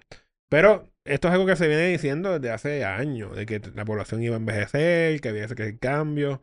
Pero 0.49 0.87
esto 1.05 1.27
es 1.27 1.33
algo 1.33 1.45
que 1.45 1.55
se 1.55 1.67
viene 1.67 1.87
diciendo 1.87 2.39
desde 2.39 2.51
hace 2.53 2.85
años, 2.85 3.35
de 3.35 3.45
que 3.45 3.61
la 3.75 3.85
población 3.85 4.21
iba 4.23 4.35
a 4.35 4.39
envejecer, 4.39 5.19
que 5.21 5.29
había 5.29 5.47
que 5.47 5.53
hacer 5.53 5.79
cambios. 5.79 6.39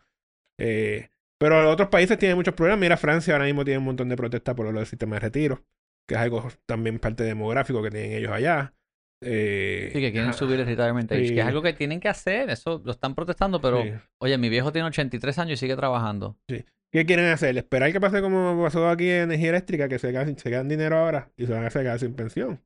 eh, 0.58 1.08
pero 1.38 1.68
otros 1.68 1.88
países 1.88 2.16
tienen 2.16 2.36
muchos 2.36 2.54
problemas. 2.54 2.80
Mira, 2.80 2.96
Francia 2.96 3.34
ahora 3.34 3.44
mismo 3.46 3.64
tiene 3.64 3.78
un 3.78 3.84
montón 3.84 4.08
de 4.08 4.16
protestas 4.16 4.54
por 4.54 4.64
lo 4.66 4.72
del 4.78 4.86
sistema 4.86 5.16
de 5.16 5.20
retiro, 5.20 5.64
que 6.08 6.14
es 6.14 6.20
algo 6.20 6.48
también 6.64 6.98
parte 7.00 7.24
demográfico 7.24 7.82
que 7.82 7.90
tienen 7.90 8.12
ellos 8.12 8.30
allá. 8.32 8.72
Eh, 9.20 9.90
Sí, 9.92 10.00
que 10.00 10.12
quieren 10.12 10.32
subir 10.32 10.60
el 10.60 10.66
retirement 10.66 11.10
age, 11.10 11.28
Sí. 11.28 11.34
que 11.34 11.40
es 11.40 11.46
algo 11.46 11.60
que 11.62 11.72
tienen 11.72 11.98
que 12.00 12.08
hacer. 12.08 12.50
Eso 12.50 12.80
lo 12.84 12.92
están 12.92 13.14
protestando, 13.14 13.60
pero 13.60 13.82
sí. 13.82 13.92
oye, 14.18 14.38
mi 14.38 14.48
viejo 14.48 14.70
tiene 14.72 14.86
83 14.88 15.38
años 15.38 15.54
y 15.54 15.56
sigue 15.56 15.76
trabajando. 15.76 16.38
¿Qué 16.48 17.04
quieren 17.04 17.26
hacer? 17.26 17.56
¿Esperar 17.58 17.92
que 17.92 18.00
pase 18.00 18.22
como 18.22 18.62
pasó 18.62 18.88
aquí 18.88 19.10
en 19.10 19.22
energía 19.24 19.48
eléctrica, 19.50 19.88
que 19.88 19.98
se 19.98 20.12
quedan, 20.12 20.38
se 20.38 20.50
quedan 20.50 20.68
dinero 20.68 20.96
ahora 20.98 21.30
y 21.36 21.46
se 21.46 21.52
van 21.52 21.64
a 21.66 21.70
quedar 21.70 21.98
sin 21.98 22.14
pensión? 22.14 22.60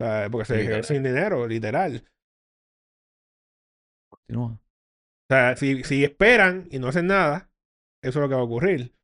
Sea, 0.00 0.28
porque 0.30 0.44
se 0.46 0.56
Literal. 0.58 0.84
sin 0.84 1.02
dinero, 1.02 1.46
literal. 1.46 2.04
Continúa. 4.10 4.52
O 4.52 5.28
sea, 5.30 5.56
si, 5.56 5.82
si 5.84 6.04
esperan 6.04 6.68
y 6.70 6.78
no 6.78 6.88
hacen 6.88 7.06
nada, 7.06 7.50
eso 8.02 8.18
es 8.18 8.22
lo 8.22 8.28
que 8.28 8.34
va 8.34 8.40
a 8.40 8.44
ocurrir. 8.44 8.94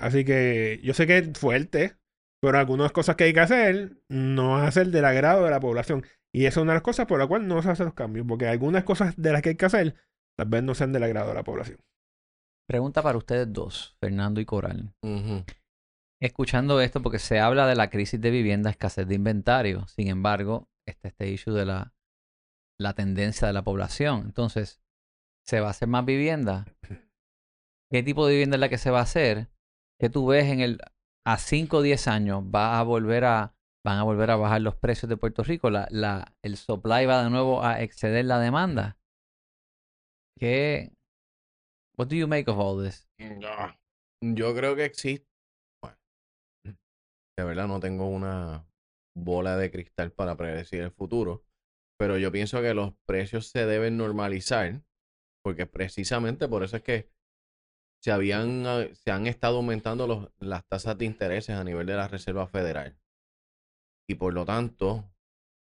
Así 0.00 0.24
que 0.24 0.80
yo 0.82 0.94
sé 0.94 1.06
que 1.06 1.18
es 1.18 1.38
fuerte, 1.38 1.96
pero 2.40 2.58
algunas 2.58 2.92
cosas 2.92 3.16
que 3.16 3.24
hay 3.24 3.32
que 3.32 3.40
hacer 3.40 3.96
no 4.08 4.52
van 4.52 4.66
a 4.66 4.70
ser 4.72 4.88
del 4.88 5.04
agrado 5.04 5.44
de 5.44 5.50
la 5.50 5.60
población. 5.60 6.04
Y 6.34 6.46
esa 6.46 6.60
es 6.60 6.62
una 6.62 6.72
de 6.72 6.76
las 6.76 6.82
cosas 6.82 7.06
por 7.06 7.18
la 7.18 7.26
cual 7.26 7.46
no 7.48 7.62
se 7.62 7.70
hacen 7.70 7.86
los 7.86 7.94
cambios, 7.94 8.26
porque 8.26 8.46
algunas 8.46 8.84
cosas 8.84 9.14
de 9.16 9.32
las 9.32 9.42
que 9.42 9.50
hay 9.50 9.56
que 9.56 9.66
hacer 9.66 9.94
tal 10.38 10.48
vez 10.48 10.62
no 10.62 10.74
sean 10.74 10.92
del 10.92 11.02
agrado 11.02 11.28
de 11.28 11.34
la 11.34 11.44
población. 11.44 11.78
Pregunta 12.68 13.02
para 13.02 13.18
ustedes 13.18 13.52
dos, 13.52 13.96
Fernando 14.00 14.40
y 14.40 14.44
Coral. 14.44 14.92
Ujú. 15.02 15.44
Escuchando 16.20 16.80
esto, 16.80 17.00
porque 17.00 17.18
se 17.18 17.38
habla 17.38 17.66
de 17.66 17.76
la 17.76 17.90
crisis 17.90 18.20
de 18.20 18.30
vivienda, 18.30 18.70
escasez 18.70 19.06
de 19.06 19.14
inventario. 19.14 19.86
Sin 19.86 20.08
embargo, 20.08 20.68
está 20.86 21.08
este 21.08 21.28
issue 21.30 21.52
de 21.52 21.64
la, 21.64 21.94
la 22.78 22.94
tendencia 22.94 23.46
de 23.46 23.52
la 23.52 23.62
población. 23.62 24.22
Entonces, 24.26 24.80
¿se 25.46 25.60
va 25.60 25.68
a 25.68 25.70
hacer 25.70 25.88
más 25.88 26.04
vivienda? 26.04 26.66
¿Qué 27.90 28.02
tipo 28.02 28.26
de 28.26 28.32
vivienda 28.32 28.56
es 28.56 28.60
la 28.60 28.68
que 28.68 28.78
se 28.78 28.90
va 28.90 28.98
a 28.98 29.02
hacer? 29.02 29.48
¿Qué 30.00 30.10
tú 30.10 30.26
ves 30.26 30.46
en 30.46 30.60
el 30.60 30.80
a 31.26 31.38
5 31.38 31.78
o 31.78 31.82
10 31.82 32.08
años 32.08 32.42
va 32.44 32.78
a 32.78 32.82
volver 32.82 33.24
a 33.24 33.54
van 33.84 33.98
a 33.98 34.02
volver 34.02 34.30
a 34.30 34.36
bajar 34.36 34.60
los 34.60 34.76
precios 34.76 35.08
de 35.08 35.16
Puerto 35.16 35.42
Rico? 35.42 35.70
La, 35.70 35.88
la, 35.90 36.34
el 36.42 36.56
supply 36.56 37.06
va 37.06 37.22
de 37.22 37.30
nuevo 37.30 37.62
a 37.62 37.80
exceder 37.80 38.24
la 38.24 38.38
demanda. 38.38 38.98
¿Qué 40.38 40.92
What 41.98 42.08
do 42.08 42.14
you 42.14 42.28
make 42.28 42.48
of 42.48 42.58
all 42.58 42.80
this? 42.80 43.08
Yo 44.22 44.54
creo 44.54 44.76
que 44.76 44.84
existe. 44.84 45.27
De 47.38 47.44
verdad 47.44 47.68
no 47.68 47.78
tengo 47.78 48.08
una 48.08 48.66
bola 49.14 49.56
de 49.56 49.70
cristal 49.70 50.10
para 50.10 50.36
predecir 50.36 50.80
el 50.80 50.90
futuro, 50.90 51.44
pero 51.96 52.18
yo 52.18 52.32
pienso 52.32 52.60
que 52.60 52.74
los 52.74 52.94
precios 53.06 53.46
se 53.46 53.64
deben 53.64 53.96
normalizar, 53.96 54.82
porque 55.44 55.64
precisamente 55.64 56.48
por 56.48 56.64
eso 56.64 56.78
es 56.78 56.82
que 56.82 57.12
se 58.02 58.10
habían 58.10 58.66
ah, 58.66 58.88
se 58.92 59.12
han 59.12 59.28
estado 59.28 59.58
aumentando 59.58 60.32
las 60.40 60.66
tasas 60.66 60.98
de 60.98 61.04
intereses 61.04 61.54
a 61.54 61.62
nivel 61.62 61.86
de 61.86 61.94
la 61.94 62.08
Reserva 62.08 62.48
Federal. 62.48 62.98
Y 64.08 64.16
por 64.16 64.34
lo 64.34 64.44
tanto, 64.44 65.08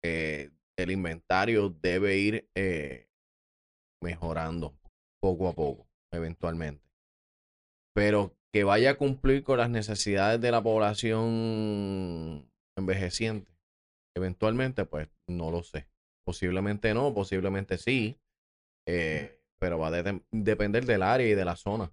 eh, 0.02 0.52
el 0.78 0.92
inventario 0.92 1.70
debe 1.70 2.18
ir 2.18 2.50
eh, 2.56 3.10
mejorando 4.02 4.80
poco 5.20 5.50
a 5.50 5.54
poco, 5.54 5.90
eventualmente. 6.14 6.90
Pero 7.94 8.38
que 8.56 8.64
vaya 8.64 8.92
a 8.92 8.96
cumplir 8.98 9.44
con 9.44 9.58
las 9.58 9.70
necesidades 9.70 10.40
de 10.40 10.50
la 10.50 10.64
población 10.64 12.50
envejeciente, 12.78 13.52
eventualmente, 14.16 14.86
pues 14.86 15.10
no 15.28 15.52
lo 15.52 15.62
sé. 15.62 15.90
Posiblemente 16.26 16.94
no, 16.94 17.14
posiblemente 17.14 17.78
sí, 17.78 18.18
eh, 18.88 19.42
pero 19.60 19.78
va 19.78 19.90
a 19.90 19.92
de- 19.92 20.24
depender 20.32 20.86
del 20.86 21.04
área 21.04 21.28
y 21.28 21.36
de 21.36 21.44
la 21.44 21.58
zona. 21.58 21.92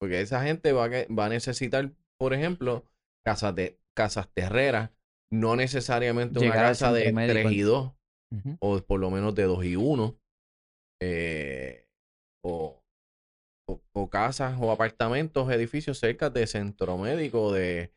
Porque 0.00 0.20
esa 0.20 0.44
gente 0.44 0.70
va 0.70 0.84
a, 0.84 0.88
va 1.12 1.24
a 1.26 1.30
necesitar, 1.30 1.90
por 2.16 2.32
ejemplo, 2.32 2.84
casas, 3.26 3.52
de, 3.56 3.80
casas 3.92 4.28
terreras, 4.32 4.90
no 5.32 5.56
necesariamente 5.56 6.38
una 6.38 6.50
Llegar 6.50 6.66
casa 6.68 6.92
de 6.92 7.06
centro 7.06 7.16
médico, 7.16 7.48
3 7.48 7.52
y 7.54 7.60
2 7.62 7.92
Ujú. 8.30 8.56
o 8.60 8.80
por 8.82 9.00
lo 9.00 9.10
menos 9.10 9.34
de 9.34 9.42
2 9.42 9.64
y 9.64 9.74
1, 9.74 10.16
o, 12.44 12.81
o, 13.66 13.80
o 13.92 14.10
casas 14.10 14.56
o 14.60 14.70
apartamentos, 14.70 15.50
edificios 15.50 15.98
cerca 15.98 16.30
de 16.30 16.46
centro 16.46 16.98
médico 16.98 17.52
de 17.52 17.92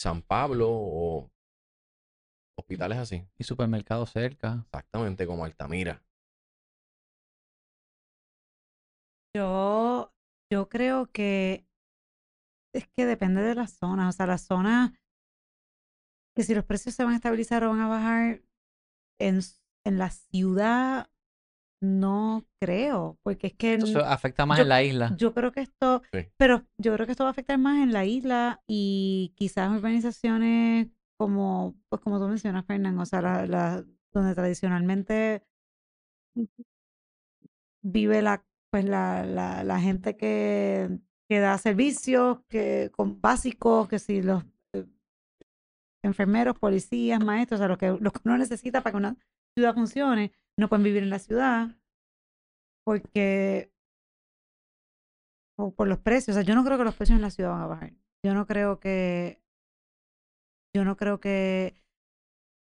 San 0.00 0.22
Pablo 0.22 0.68
o 0.70 1.30
hospitales 2.58 2.98
así, 2.98 3.26
Y 3.38 3.44
supermercado 3.44 4.06
cerca. 4.06 4.62
exactamente 4.66 5.26
como 5.26 5.44
Altamira. 5.44 6.02
Yo, 9.34 10.12
yo 10.50 10.68
creo 10.68 11.10
que 11.10 11.66
es 12.74 12.88
que 12.96 13.06
depende 13.06 13.42
de 13.42 13.54
la 13.54 13.66
zona. 13.66 14.08
O 14.08 14.12
sea, 14.12 14.26
la 14.26 14.38
zona, 14.38 15.00
que 16.34 16.42
si 16.42 16.54
los 16.54 16.64
precios 16.64 16.94
se 16.94 17.04
van 17.04 17.14
a 17.14 17.16
estabilizar 17.16 17.64
o 17.64 17.70
van 17.70 17.80
a 17.80 17.88
bajar, 17.88 18.42
en, 19.20 19.40
en 19.84 19.98
la 19.98 20.10
ciudad 20.10 21.11
no 21.82 22.44
creo, 22.60 23.18
porque 23.22 23.48
es 23.48 23.54
que 23.54 23.74
Eso 23.74 23.98
afecta 24.04 24.46
más 24.46 24.58
yo- 24.58 24.62
en 24.62 24.68
la 24.68 24.82
isla. 24.82 25.14
yo 25.18 25.34
creo 25.34 25.50
que 25.52 25.60
esto, 25.60 26.02
Sí. 26.12 26.28
pero 26.36 26.64
yo 26.78 26.94
creo 26.94 27.06
que 27.06 27.12
esto 27.12 27.24
va 27.24 27.30
a 27.30 27.32
afectar 27.32 27.58
más 27.58 27.82
en 27.82 27.92
la 27.92 28.04
isla 28.04 28.62
y 28.68 29.34
quizás 29.36 29.70
urbanizaciones 29.70 30.88
como, 31.18 31.74
pues 31.88 32.00
como 32.00 32.18
tú 32.20 32.28
mencionas, 32.28 32.64
Fernando, 32.66 33.02
o 33.02 33.06
sea, 33.06 33.20
la, 33.20 33.46
la- 33.46 33.84
donde 34.12 34.34
tradicionalmente 34.34 35.42
vive 37.82 38.22
la, 38.22 38.44
pues 38.70 38.84
la, 38.84 39.24
la, 39.26 39.64
la 39.64 39.80
gente 39.80 40.16
que, 40.16 40.98
que 41.28 41.38
da 41.40 41.58
servicios 41.58 42.40
que, 42.48 42.90
con 42.94 43.20
básicos, 43.20 43.88
que 43.88 43.98
si 43.98 44.22
los 44.22 44.44
eh, 44.72 44.86
enfermeros, 46.02 46.58
policías, 46.58 47.22
maestros, 47.24 47.58
o 47.58 47.62
sea, 47.62 47.68
lo 47.68 47.78
que, 47.78 47.88
lo 47.98 48.10
que 48.12 48.20
uno 48.24 48.38
necesita 48.38 48.82
para 48.82 48.92
que 48.92 48.96
una 48.98 49.16
ciudad 49.56 49.74
funcione, 49.74 50.32
no 50.58 50.68
pueden 50.68 50.84
vivir 50.84 51.02
en 51.02 51.10
la 51.10 51.18
ciudad 51.18 51.76
porque 52.84 53.72
o 55.58 55.74
por 55.74 55.88
los 55.88 55.98
precios. 55.98 56.36
O 56.36 56.40
sea, 56.40 56.46
yo 56.46 56.54
no 56.54 56.64
creo 56.64 56.78
que 56.78 56.84
los 56.84 56.96
precios 56.96 57.16
en 57.16 57.22
la 57.22 57.30
ciudad 57.30 57.50
van 57.50 57.62
a 57.62 57.66
bajar. 57.66 57.92
Yo 58.24 58.34
no 58.34 58.46
creo 58.46 58.80
que 58.80 59.40
yo 60.74 60.84
no 60.84 60.96
creo 60.96 61.20
que 61.20 61.74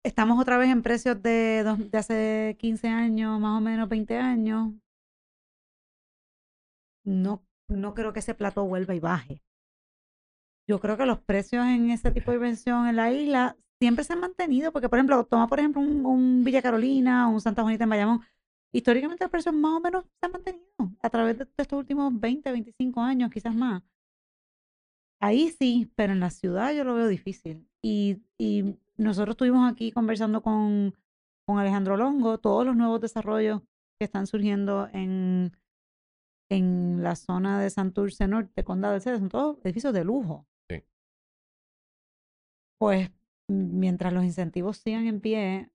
estamos 0.04 0.40
otra 0.40 0.58
vez 0.58 0.70
en 0.70 0.82
precios 0.82 1.20
de, 1.22 1.64
de 1.90 1.98
hace 1.98 2.56
15 2.58 2.88
años, 2.88 3.40
más 3.40 3.58
o 3.58 3.60
menos 3.60 3.88
20 3.88 4.16
años. 4.16 4.72
No, 7.04 7.44
no 7.68 7.94
creo 7.94 8.12
que 8.12 8.20
ese 8.20 8.34
plato 8.34 8.64
vuelva 8.64 8.94
y 8.94 9.00
baje. 9.00 9.42
Yo 10.68 10.80
creo 10.80 10.96
que 10.96 11.06
los 11.06 11.20
precios 11.20 11.64
en 11.66 11.90
ese 11.90 12.10
tipo 12.10 12.30
de 12.30 12.36
inversión 12.36 12.88
en 12.88 12.96
la 12.96 13.12
isla 13.12 13.56
siempre 13.80 14.04
se 14.04 14.12
han 14.12 14.20
mantenido, 14.20 14.72
porque 14.72 14.88
por 14.88 14.98
ejemplo, 14.98 15.24
toma 15.24 15.46
por 15.48 15.58
ejemplo 15.58 15.80
un, 15.82 16.04
un 16.06 16.44
Villa 16.44 16.62
Carolina, 16.62 17.28
un 17.28 17.40
Santa 17.40 17.62
Juanita 17.62 17.84
en 17.84 17.90
Bayamón, 17.90 18.20
históricamente 18.72 19.24
los 19.24 19.30
precios 19.30 19.54
más 19.54 19.78
o 19.78 19.80
menos 19.80 20.04
se 20.04 20.26
han 20.26 20.32
mantenido 20.32 20.66
a 21.02 21.10
través 21.10 21.38
de, 21.38 21.46
estos 21.56 21.78
últimos 21.78 22.18
20, 22.18 22.50
25 22.50 23.00
años, 23.00 23.30
quizás 23.30 23.54
más. 23.54 23.82
Ahí 25.20 25.50
sí, 25.50 25.90
pero 25.96 26.12
en 26.12 26.20
la 26.20 26.30
ciudad 26.30 26.72
yo 26.74 26.84
lo 26.84 26.94
veo 26.94 27.08
difícil. 27.08 27.66
Y, 27.82 28.22
y 28.38 28.76
nosotros 28.96 29.34
estuvimos 29.34 29.70
aquí 29.70 29.92
conversando 29.92 30.42
con, 30.42 30.94
con 31.46 31.58
Alejandro 31.58 31.96
Longo, 31.96 32.38
todos 32.38 32.66
los 32.66 32.76
nuevos 32.76 33.00
desarrollos 33.00 33.62
que 33.98 34.04
están 34.04 34.26
surgiendo 34.26 34.88
en, 34.92 35.52
en 36.50 37.02
la 37.02 37.16
zona 37.16 37.60
de 37.60 37.70
Santurce 37.70 38.28
Norte, 38.28 38.64
Condado 38.64 38.94
de 38.94 39.00
Ceres, 39.00 39.20
son 39.20 39.30
todos 39.30 39.58
edificios 39.64 39.94
de 39.94 40.04
lujo. 40.04 40.46
Sí. 40.68 40.84
Pues 42.78 43.10
mientras 43.48 44.12
los 44.12 44.24
incentivos 44.24 44.78
sigan 44.78 45.06
en 45.06 45.20
pie 45.20 45.70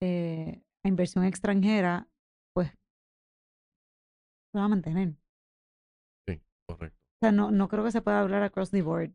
eh, 0.00 0.62
a 0.84 0.88
inversión 0.88 1.24
extranjera, 1.24 2.08
pues 2.54 2.70
se 4.52 4.58
va 4.58 4.64
a 4.64 4.68
mantener. 4.68 5.14
Sí, 6.26 6.40
correcto. 6.66 6.98
O 6.98 7.18
sea, 7.20 7.32
no, 7.32 7.50
no 7.50 7.68
creo 7.68 7.84
que 7.84 7.92
se 7.92 8.02
pueda 8.02 8.20
hablar 8.20 8.42
across 8.42 8.70
the 8.70 8.82
board. 8.82 9.12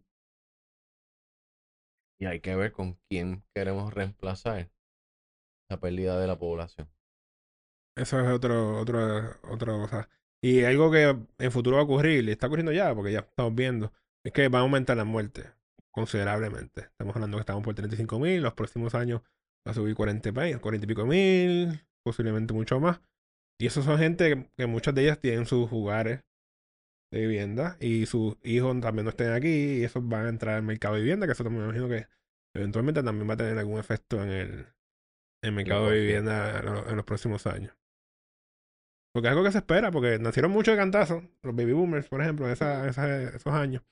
Y 2.19 2.25
hay 2.25 2.39
que 2.39 2.55
ver 2.55 2.71
con 2.71 2.99
quién 3.09 3.43
queremos 3.55 3.93
reemplazar 3.93 4.71
la 5.69 5.79
pérdida 5.79 6.19
de 6.19 6.27
la 6.27 6.37
población. 6.37 6.89
Eso 7.97 8.19
es 8.19 8.27
otro, 8.27 8.79
otro, 8.79 8.99
otra 9.49 9.73
cosa. 9.73 10.09
Y 10.41 10.63
algo 10.63 10.91
que 10.91 11.17
en 11.37 11.51
futuro 11.51 11.77
va 11.77 11.83
a 11.83 11.85
ocurrir, 11.85 12.27
y 12.27 12.31
está 12.31 12.47
ocurriendo 12.47 12.71
ya, 12.71 12.93
porque 12.93 13.13
ya 13.13 13.19
estamos 13.19 13.55
viendo, 13.55 13.93
es 14.25 14.33
que 14.33 14.49
va 14.49 14.59
a 14.59 14.61
aumentar 14.61 14.97
las 14.97 15.05
muertes 15.05 15.53
considerablemente. 15.93 16.81
Estamos 16.81 17.15
hablando 17.15 17.37
que 17.37 17.41
estamos 17.41 17.63
por 17.63 17.75
35 17.75 18.19
mil, 18.19 18.41
los 18.41 18.53
próximos 18.53 18.95
años 18.95 19.21
va 19.67 19.71
a 19.71 19.73
subir 19.73 19.95
40, 19.95 20.33
pa- 20.33 20.57
40 20.59 20.85
y 20.85 20.87
pico 20.87 21.05
mil, 21.05 21.85
posiblemente 22.03 22.53
mucho 22.53 22.79
más. 22.79 23.01
Y 23.61 23.67
esos 23.67 23.85
son 23.85 23.97
gente 23.99 24.29
que, 24.35 24.49
que 24.57 24.65
muchas 24.65 24.93
de 24.95 25.03
ellas 25.03 25.19
tienen 25.19 25.45
sus 25.45 25.71
hogares 25.71 26.21
de 27.13 27.21
vivienda 27.21 27.77
y 27.79 28.07
sus 28.07 28.35
hijos 28.43 28.77
también 28.81 29.05
no 29.05 29.11
estén 29.11 29.31
aquí 29.33 29.77
y 29.79 29.83
esos 29.83 30.07
van 30.07 30.25
a 30.25 30.29
entrar 30.29 30.55
al 30.55 30.63
mercado 30.63 30.95
de 30.95 31.01
vivienda, 31.01 31.27
que 31.27 31.33
eso 31.33 31.43
también 31.43 31.63
me 31.67 31.69
imagino 31.69 31.87
que 31.87 32.07
eventualmente 32.55 33.03
también 33.03 33.29
va 33.29 33.35
a 33.35 33.37
tener 33.37 33.57
algún 33.57 33.79
efecto 33.79 34.21
en 34.23 34.29
el, 34.29 34.49
en 34.49 34.65
el 35.43 35.51
mercado 35.53 35.89
de 35.89 35.97
100%. 35.97 36.01
vivienda 36.01 36.59
en 36.59 36.65
los- 36.65 36.87
en 36.89 36.95
los 36.95 37.05
próximos 37.05 37.45
años. 37.47 37.77
Porque 39.13 39.27
es 39.27 39.31
algo 39.31 39.43
que 39.43 39.51
se 39.51 39.59
espera, 39.59 39.91
porque 39.91 40.17
nacieron 40.17 40.51
muchos 40.51 40.73
de 40.73 40.79
cantazo, 40.79 41.21
los 41.43 41.55
baby 41.55 41.73
boomers, 41.73 42.09
por 42.09 42.21
ejemplo, 42.21 42.47
en 42.47 42.53
esa- 42.53 42.87
esa- 42.89 43.21
esos 43.35 43.53
años. 43.53 43.83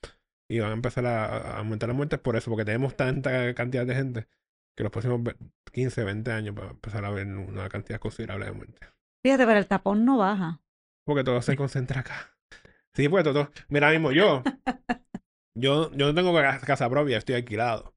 Y 0.52 0.60
van 0.60 0.72
a 0.72 0.74
empezar 0.74 1.06
a, 1.06 1.26
a 1.26 1.58
aumentar 1.60 1.88
las 1.88 1.96
muertes 1.96 2.20
por 2.20 2.36
eso, 2.36 2.50
porque 2.52 2.66
tenemos 2.66 2.96
tanta 2.98 3.54
cantidad 3.54 3.86
de 3.86 3.96
gente 3.96 4.28
que 4.76 4.84
los 4.84 4.92
próximos 4.92 5.24
ve- 5.24 5.36
15, 5.72 6.04
20 6.04 6.32
años 6.32 6.56
va 6.58 6.68
a 6.68 6.72
empezar 6.72 7.06
a 7.06 7.08
haber 7.08 7.28
una 7.28 7.70
cantidad 7.70 8.00
considerable 8.00 8.46
de 8.48 8.52
muertes. 8.52 8.90
Fíjate, 9.24 9.46
pero 9.46 9.60
el 9.60 9.68
tapón 9.68 10.04
no 10.06 10.18
baja. 10.18 10.62
Porque 11.06 11.24
todo 11.24 11.42
se 11.42 11.56
concentra 11.56 12.02
acá. 12.02 12.36
Sí, 12.96 13.08
pues 13.08 13.24
todo. 13.24 13.50
Mira 13.70 13.90
mismo, 13.92 14.12
yo. 14.12 14.44
Yo, 15.56 15.92
yo 15.92 16.08
no 16.08 16.14
tengo 16.16 16.34
ca- 16.34 16.60
casa 16.60 16.90
propia, 16.90 17.18
estoy 17.18 17.36
alquilado. 17.36 17.94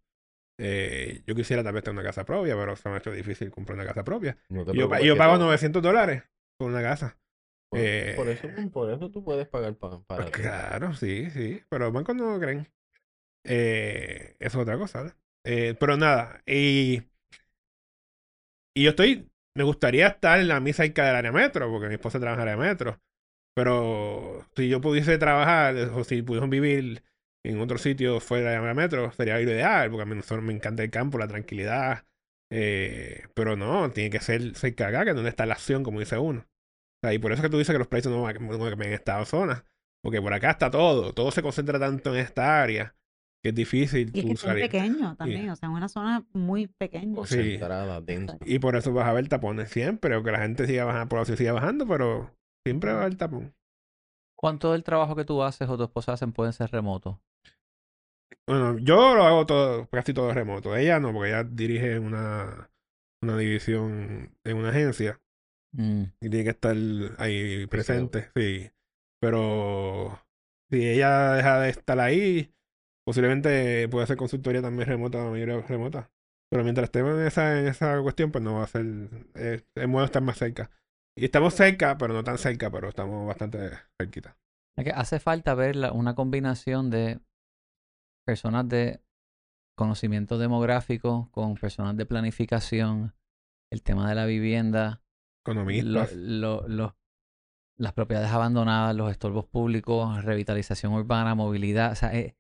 Eh, 0.61 1.23
yo 1.27 1.35
quisiera 1.35 1.64
tal 1.64 1.73
vez 1.75 1.83
tener 1.83 1.95
una 1.99 2.07
casa 2.09 2.25
propia, 2.25 2.55
pero 2.57 2.77
se 2.77 2.88
me 2.88 2.95
ha 2.95 2.99
hecho 2.99 3.11
difícil 3.11 3.51
comprar 3.51 3.77
una 3.77 3.87
casa 3.87 4.05
propia. 4.05 4.37
No 4.49 4.64
yo, 4.73 4.88
pago 4.88 5.35
todo- 5.35 5.47
900 5.47 5.83
dólares 5.83 6.23
por 6.59 6.71
una 6.71 6.83
casa. 6.83 7.19
Por, 7.74 7.92
eh, 7.98 8.14
por 8.14 8.28
eso, 8.30 8.50
por 8.72 8.90
eso 8.90 9.10
tú 9.10 9.24
puedes 9.24 9.48
pagar 9.48 9.76
pa- 9.76 10.02
para 10.04 10.22
Pues 10.22 10.30
ti. 10.32 10.42
claro, 10.42 10.94
sí, 10.94 11.30
sí. 11.30 11.62
Pero 11.68 11.87
los 11.87 11.94
bancos 11.94 12.14
no 12.16 12.32
lo 12.34 12.40
creen. 12.40 12.68
Eh, 13.44 14.37
eso 14.40 14.58
es 14.58 14.62
otra 14.62 14.78
cosa. 14.78 15.16
Eh, 15.44 15.76
pero 15.80 15.96
nada. 15.96 16.42
Y, 16.46 17.02
y 18.74 18.84
yo 18.84 18.90
estoy. 18.90 19.28
Me 19.56 19.62
gustaría 19.64 20.08
estar 20.08 20.40
en 20.40 20.48
la 20.48 20.58
misa 20.58 20.82
cerca 20.82 21.06
del 21.06 21.14
área 21.14 21.30
metro, 21.32 21.70
porque 21.70 21.87
mi 21.87 21.94
esposa 21.94 22.18
trabaja 22.18 22.42
en 22.42 22.48
área 22.48 22.56
metro. 22.60 23.00
Pero 23.54 24.46
si 24.56 24.68
yo 24.68 24.80
pudiese 24.80 25.18
trabajar, 25.18 25.76
o 25.76 26.04
si 26.04 26.22
pudiesen 26.22 26.50
vivir 26.50 27.04
en 27.44 27.60
otro 27.60 27.78
sitio 27.78 28.20
fuera 28.20 28.50
del 28.52 28.60
área 28.60 28.74
metro, 28.74 29.12
sería 29.12 29.37
lo 29.37 29.42
ideal, 29.42 29.90
porque 29.90 30.02
a 30.04 30.06
mí 30.06 30.20
me 30.42 30.54
encanta 30.54 30.84
el 30.84 30.90
campo, 30.90 31.18
la 31.18 31.28
tranquilidad. 31.28 32.06
Eh, 32.50 33.24
pero 33.34 33.56
no, 33.56 33.90
tiene 33.92 34.10
que 34.10 34.20
ser 34.20 34.56
cerca 34.56 34.87
de 34.90 34.96
acá, 34.96 35.04
que 35.04 35.10
es 35.10 35.16
donde 35.16 35.30
está 35.30 35.46
la 35.46 35.54
acción, 35.54 35.84
como 35.84 36.00
dice 36.00 36.18
uno. 36.18 36.46
Sea, 37.05 37.12
y 37.12 37.19
por 37.19 37.33
eso 37.33 37.40
es 37.40 37.47
que 37.47 37.51
tú 37.51 37.59
dices 37.59 37.73
que 37.73 37.79
los 37.79 37.88
precios 37.88 38.14
no 38.14 38.23
van 38.23 38.37
a 38.37 38.38
no 38.38 38.64
a 38.64 38.71
cambiar 38.71 38.88
en 38.88 38.95
esta 38.95 39.25
zona. 39.27 39.64
Porque 40.03 40.23
por 40.23 40.33
acá 40.33 40.51
está 40.51 40.71
todo. 40.71 41.12
Todo 41.12 41.31
se 41.31 41.43
concentra 41.43 41.79
tanto 41.79 42.14
en 42.14 42.21
esta 42.21 42.62
área 42.62 42.95
que 43.43 43.51
es 43.51 43.55
difícil 43.55 44.11
Y 44.14 44.21
es 44.21 44.40
tú 44.40 44.47
que 44.47 44.62
es 44.62 44.71
pequeño 44.71 45.17
también, 45.17 45.51
o 45.51 45.57
sea, 45.57 45.69
es 45.69 45.75
una 45.75 45.88
zona 45.88 46.25
muy 46.33 46.67
pequeña. 46.67 47.14
Pues 47.14 47.29
Sí. 47.29 47.37
Concentrada, 47.37 48.01
densa. 48.01 48.38
Y 48.47 48.59
por 48.59 48.75
eso 48.75 48.93
vas 48.95 49.07
a 49.07 49.12
ver 49.12 49.29
tapones 49.29 49.69
siempre. 49.69 50.17
O 50.17 50.23
que 50.23 50.33
la 50.33 50.38
gente 50.38 50.67
siga 50.67 50.85
bajando, 50.85 51.09
por 51.09 51.27
siga 51.27 51.53
bajando, 51.53 51.87
pero 51.87 52.35
siempre 52.67 52.93
va 52.93 53.01
a 53.01 53.03
haber 53.03 53.17
tapón. 53.17 53.55
¿Cuánto 54.35 54.73
del 54.73 54.83
trabajo 54.83 55.14
que 55.14 55.27
tú 55.27 55.43
haces 55.43 55.69
o 55.69 55.77
tu 55.77 55.85
esposa 55.85 56.14
hacen 56.14 56.33
pueden 56.33 56.55
ser 56.55 56.71
remotos? 56.71 57.19
Bueno, 58.47 58.79
yo 58.79 59.14
lo 59.14 59.25
hago 59.25 59.47
todo, 59.47 59.88
casi 59.88 60.14
todo 60.14 60.33
remoto. 60.33 60.75
Ella 60.75 61.01
no, 61.01 61.12
porque 61.12 61.31
ella 61.31 61.45
dirige 61.45 61.99
una, 61.99 62.71
una 63.23 63.37
división 63.37 64.35
en 64.45 64.57
una 64.57 64.71
agencia. 64.71 65.21
Mm. 65.76 66.04
y 66.20 66.30
tiene 66.30 66.44
que 66.44 66.50
estar 66.50 66.76
ahí 67.18 67.66
presente, 67.66 68.30
sí. 68.37 68.70
Pero 69.20 70.20
si 70.70 70.87
ella 70.88 71.32
deja 71.32 71.60
de 71.60 71.70
estar 71.70 71.98
ahí, 71.98 72.54
posiblemente 73.04 73.88
puede 73.88 74.04
hacer 74.04 74.16
consultoría 74.16 74.62
también 74.62 74.88
remota, 74.88 75.18
la 75.24 75.30
mayoría 75.30 75.60
remota. 75.62 76.10
Pero 76.50 76.62
mientras 76.62 76.84
estemos 76.84 77.18
en 77.18 77.26
esa, 77.26 77.58
en 77.58 77.66
esa 77.66 78.00
cuestión, 78.02 78.30
pues 78.30 78.44
no 78.44 78.54
va 78.54 78.64
a 78.64 78.68
ser, 78.68 78.87
eh, 79.34 79.62
es 79.74 79.88
bueno 79.88 80.04
estar 80.04 80.22
más 80.22 80.38
cerca. 80.38 80.70
Y 81.16 81.24
estamos 81.24 81.54
cerca, 81.54 81.98
pero 81.98 82.14
no 82.14 82.22
tan 82.22 82.38
cerca, 82.38 82.70
pero 82.70 82.88
estamos 82.88 83.26
bastante 83.26 83.70
cerquita. 84.00 84.37
Es 84.76 84.84
que 84.84 84.90
hace 84.90 85.18
falta 85.20 85.54
ver 85.54 85.76
la- 85.76 85.92
una 85.92 86.14
combinación 86.14 86.90
de 86.90 87.20
personas 88.26 88.68
de 88.68 89.00
conocimiento 89.76 90.38
demográfico 90.38 91.28
con 91.32 91.54
personas 91.56 91.96
de 91.96 92.06
planificación, 92.06 93.14
el 93.72 93.82
tema 93.82 94.08
de 94.08 94.14
la 94.14 94.26
vivienda, 94.26 95.02
lo- 95.44 95.52
Economistas. 95.52 96.12
lo- 96.14 96.96
las 97.76 97.92
propiedades 97.92 98.30
abandonadas, 98.30 98.94
los 98.94 99.11
estorbos 99.11 99.46
públicos, 99.46 100.24
revitalización 100.24 100.92
urbana, 100.92 101.35
movilidad. 101.35 101.92
O 101.92 101.94
sea, 101.96 102.14
eh, 102.14 102.37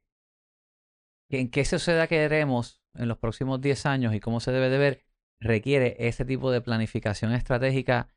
¿en 1.30 1.50
qué 1.50 1.64
sociedad 1.64 2.08
queremos 2.08 2.82
en 2.94 3.08
los 3.08 3.18
próximos 3.18 3.60
10 3.60 3.86
años 3.86 4.14
y 4.14 4.20
cómo 4.20 4.40
se 4.40 4.52
debe 4.52 4.70
de 4.70 4.78
ver? 4.78 5.04
Requiere 5.40 5.96
ese 5.98 6.24
tipo 6.24 6.50
de 6.52 6.60
planificación 6.60 7.32
estratégica 7.32 8.08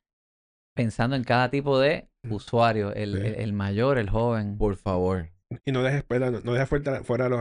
pensando 0.75 1.15
en 1.15 1.23
cada 1.23 1.49
tipo 1.49 1.79
de 1.79 2.09
Mm. 2.23 2.31
usuario, 2.33 2.93
el, 2.93 3.13
Sí. 3.19 3.27
el- 3.27 3.35
el 3.35 3.53
mayor, 3.53 3.97
el 3.97 4.09
joven. 4.11 4.57
Por 4.57 4.75
favor. 4.75 5.31
Y 5.65 5.71
no 5.71 5.81
dejes 5.81 6.03
fuera, 6.05 6.29
no 6.29 6.51
dejes 6.53 6.67
fuera, 6.67 7.03
fuera 7.05 7.29
los 7.29 7.39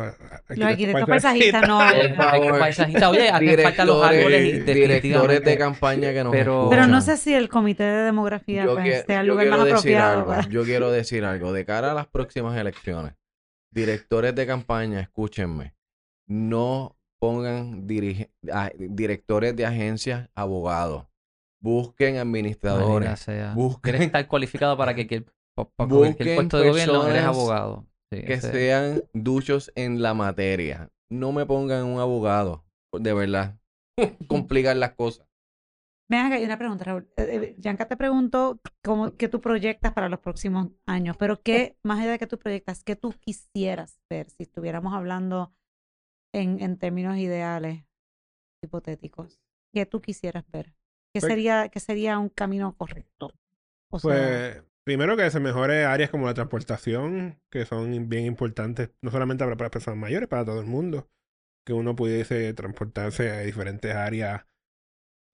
Los 0.50 0.68
arquitectos 0.68 1.08
paisajistas 1.08 1.66
no. 1.66 1.80
Hay 1.80 2.08
que 2.08 2.14
favor. 2.14 2.58
paisajista, 2.60 3.10
oye, 3.10 3.28
hacen 3.28 3.62
falta 3.62 3.84
los 3.84 4.04
árboles 4.04 4.54
y 4.54 4.60
directores 4.60 5.42
de 5.44 5.58
campaña 5.58 6.12
que 6.12 6.22
nos 6.22 6.32
Pero- 6.32 6.68
Pero 6.70 6.86
no 6.86 7.00
sé 7.00 7.16
si 7.16 7.34
el 7.34 7.48
comité 7.48 7.82
de 7.82 8.04
demografía 8.04 8.64
yo, 8.64 8.74
pues, 8.74 9.04
el 9.08 9.26
yo 9.26 9.32
lugar 9.32 9.48
más 9.48 9.58
quiero 9.58 9.64
decir 9.64 9.96
apropiado. 9.96 10.12
algo, 10.20 10.26
para- 10.28 10.48
yo 10.48 10.64
quiero 10.64 10.90
decir 10.92 11.24
algo. 11.24 11.52
De 11.52 11.64
cara 11.64 11.90
a 11.90 11.94
las 11.94 12.06
próximas 12.06 12.56
elecciones, 12.56 13.14
directores 13.72 14.34
de 14.36 14.46
campaña, 14.46 15.00
escúchenme. 15.00 15.74
No 16.28 16.96
pongan 17.18 17.88
dirige- 17.88 18.30
a- 18.52 18.70
directores 18.78 19.56
de 19.56 19.66
agencias 19.66 20.28
abogados. 20.36 21.06
Busquen 21.60 22.18
administradores. 22.18 23.26
Busquen- 23.56 24.02
estar 24.02 24.28
cualificado 24.28 24.76
para 24.76 24.94
que, 24.94 25.08
que 25.08 25.22
para 25.56 25.68
cualquier 25.88 25.88
Busquen 25.88 26.34
puesto 26.36 26.58
de 26.58 26.68
gobierno 26.70 26.94
eres 27.08 27.22
personas 27.24 27.36
abogado. 27.36 27.86
Sí, 28.12 28.22
que 28.22 28.34
ese- 28.34 28.52
sean 28.52 29.02
duchos 29.12 29.72
en 29.74 30.02
la 30.02 30.14
materia. 30.14 30.90
No 31.10 31.32
me 31.32 31.46
pongan 31.46 31.84
un 31.84 32.00
abogado. 32.00 32.64
De 32.92 33.12
verdad. 33.12 33.58
Complican 34.28 34.80
las 34.80 34.94
cosas. 34.94 35.26
Acá, 36.08 36.36
hay 36.36 36.44
una 36.44 36.56
pregunta, 36.56 36.84
Raúl. 36.84 37.08
Eh, 37.16 37.24
eh, 37.42 37.56
Yanka 37.58 37.88
te 37.88 37.96
preguntó 37.96 38.60
cómo, 38.84 39.16
qué 39.16 39.28
tú 39.28 39.40
proyectas 39.40 39.92
para 39.92 40.08
los 40.08 40.20
próximos 40.20 40.68
años, 40.86 41.16
pero 41.18 41.42
qué, 41.42 41.76
más 41.82 41.98
allá 41.98 42.12
de 42.12 42.18
que 42.20 42.28
tú 42.28 42.38
proyectas, 42.38 42.84
qué 42.84 42.94
tú 42.94 43.12
quisieras 43.18 43.98
ver 44.08 44.30
si 44.30 44.44
estuviéramos 44.44 44.94
hablando 44.94 45.52
en, 46.32 46.60
en 46.62 46.78
términos 46.78 47.16
ideales, 47.16 47.84
hipotéticos. 48.62 49.40
¿Qué 49.74 49.84
tú 49.86 50.00
quisieras 50.00 50.44
ver? 50.52 50.74
¿Qué 51.12 51.20
Pues- 51.20 51.32
sería, 51.32 51.68
qué 51.70 51.80
sería 51.80 52.18
un 52.20 52.28
camino 52.28 52.76
correcto? 52.76 53.32
O 53.90 53.98
sea, 53.98 54.08
Pues 54.08 54.62
primero 54.86 55.16
que 55.16 55.28
se 55.30 55.40
mejore 55.40 55.84
áreas 55.84 56.10
como 56.10 56.26
la 56.26 56.34
transportación, 56.34 57.40
que 57.50 57.66
son 57.66 58.08
bien 58.08 58.24
importantes, 58.24 58.90
no 59.02 59.10
solamente 59.10 59.44
para, 59.44 59.56
las 59.56 59.70
personas 59.70 59.98
mayores, 59.98 60.28
para 60.28 60.44
todo 60.44 60.60
el 60.60 60.66
mundo. 60.66 61.10
que 61.66 61.72
uno 61.74 61.96
pudiese 61.96 62.54
transportarse 62.54 63.30
a 63.30 63.40
diferentes 63.40 63.94
áreas, 63.94 64.46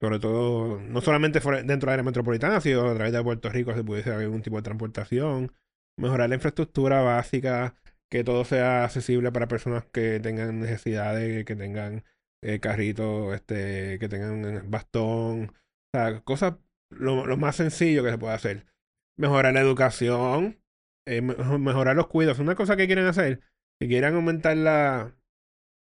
sobre 0.01 0.19
todo, 0.19 0.79
no 0.81 1.01
solamente 1.01 1.39
dentro 1.65 1.91
del 1.91 1.93
área 1.93 2.03
metropolitana, 2.03 2.61
sino 2.61 2.89
a 2.89 2.95
través 2.95 3.13
de 3.13 3.23
Puerto 3.23 3.49
Rico 3.49 3.73
se 3.75 3.83
pudiese 3.83 4.11
haber 4.11 4.25
algún 4.25 4.41
tipo 4.43 4.57
de 4.57 4.63
transportación, 4.63 5.53
mejorar 5.97 6.29
la 6.29 6.35
infraestructura 6.35 7.01
básica, 7.01 7.75
que 8.09 8.23
todo 8.23 8.45
sea 8.45 8.85
accesible 8.85 9.31
para 9.31 9.47
personas 9.47 9.85
que 9.85 10.19
tengan 10.19 10.59
necesidades, 10.59 11.45
que 11.45 11.55
tengan 11.55 12.03
eh, 12.41 12.59
carrito, 12.59 13.33
este, 13.33 13.99
que 13.99 14.09
tengan 14.09 14.45
eh, 14.45 14.61
bastón, 14.65 15.53
o 15.93 15.97
sea, 15.97 16.21
cosas 16.21 16.55
lo, 16.89 17.25
lo 17.27 17.37
más 17.37 17.57
sencillo 17.57 18.03
que 18.03 18.11
se 18.11 18.17
puede 18.17 18.33
hacer. 18.35 18.72
Mejorar 19.17 19.53
la 19.53 19.61
educación, 19.61 20.59
eh, 21.07 21.21
me- 21.21 21.35
mejorar 21.57 21.95
los 21.95 22.07
cuidados. 22.07 22.39
Una 22.39 22.55
cosa 22.55 22.75
que 22.75 22.87
quieren 22.87 23.05
hacer, 23.05 23.41
si 23.79 23.87
quieren 23.87 24.15
aumentar 24.15 24.57
la, 24.57 25.15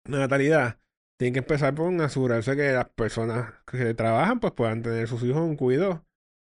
natalidad, 0.08 0.80
tienen 1.18 1.34
que 1.34 1.40
empezar 1.40 1.74
por 1.74 1.92
asegurarse 2.00 2.56
que 2.56 2.72
las 2.72 2.88
personas 2.90 3.54
que 3.66 3.94
trabajan 3.94 4.40
pues 4.40 4.52
puedan 4.54 4.82
tener 4.82 5.06
sus 5.08 5.22
hijos 5.22 5.42
un 5.42 5.56
cuidado 5.56 6.06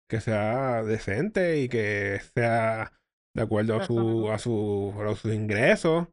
que 0.09 0.19
sea 0.19 0.83
decente 0.83 1.59
y 1.61 1.69
que 1.69 2.19
sea 2.35 2.93
de 3.35 3.41
acuerdo 3.41 3.75
a 3.77 3.85
su, 3.85 4.29
a 4.31 4.37
su, 4.37 4.93
a 5.07 5.15
sus 5.15 5.33
ingresos, 5.33 6.07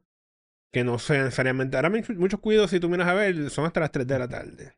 que 0.73 0.83
no 0.83 0.97
sea 0.99 1.25
necesariamente. 1.25 1.77
Ahora 1.77 1.89
muchos, 1.89 2.39
cuidados, 2.39 2.71
si 2.71 2.79
tú 2.79 2.89
miras 2.89 3.07
a 3.07 3.13
ver, 3.13 3.49
son 3.49 3.65
hasta 3.65 3.81
las 3.81 3.91
3 3.91 4.07
de 4.07 4.19
la 4.19 4.27
tarde. 4.27 4.77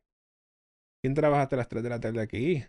¿Quién 1.01 1.13
trabaja 1.13 1.43
hasta 1.43 1.58
las 1.58 1.69
3 1.69 1.84
de 1.84 1.89
la 1.89 1.99
tarde 1.99 2.21
aquí? 2.21 2.65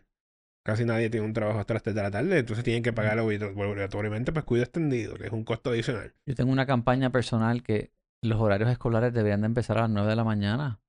Casi 0.65 0.87
nadie 0.87 1.11
tiene 1.11 1.27
un 1.27 1.35
trabajo 1.35 1.59
hasta 1.59 1.75
las 1.75 1.83
3 1.83 1.95
de 1.95 2.03
la 2.03 2.11
tarde, 2.11 2.39
entonces 2.39 2.65
tienen 2.65 2.83
que 2.83 2.95
pagar 2.95 3.19
obligatoriamente 3.19 4.33
pues 4.33 4.47
cuidado 4.47 4.65
extendido, 4.65 5.15
que 5.17 5.27
es 5.27 5.33
un 5.33 5.45
costo 5.45 5.71
adicional. 5.71 6.15
Yo 6.27 6.35
tengo 6.35 6.51
una 6.51 6.65
campaña 6.65 7.11
personal 7.11 7.63
que 7.63 7.93
los 8.23 8.41
horarios 8.41 8.71
escolares 8.71 9.13
deberían 9.13 9.43
de 9.43 9.47
empezar 9.47 9.77
a 9.77 9.83
las 9.83 9.91
9 9.91 10.09
de 10.09 10.17
la 10.17 10.25
mañana. 10.25 10.81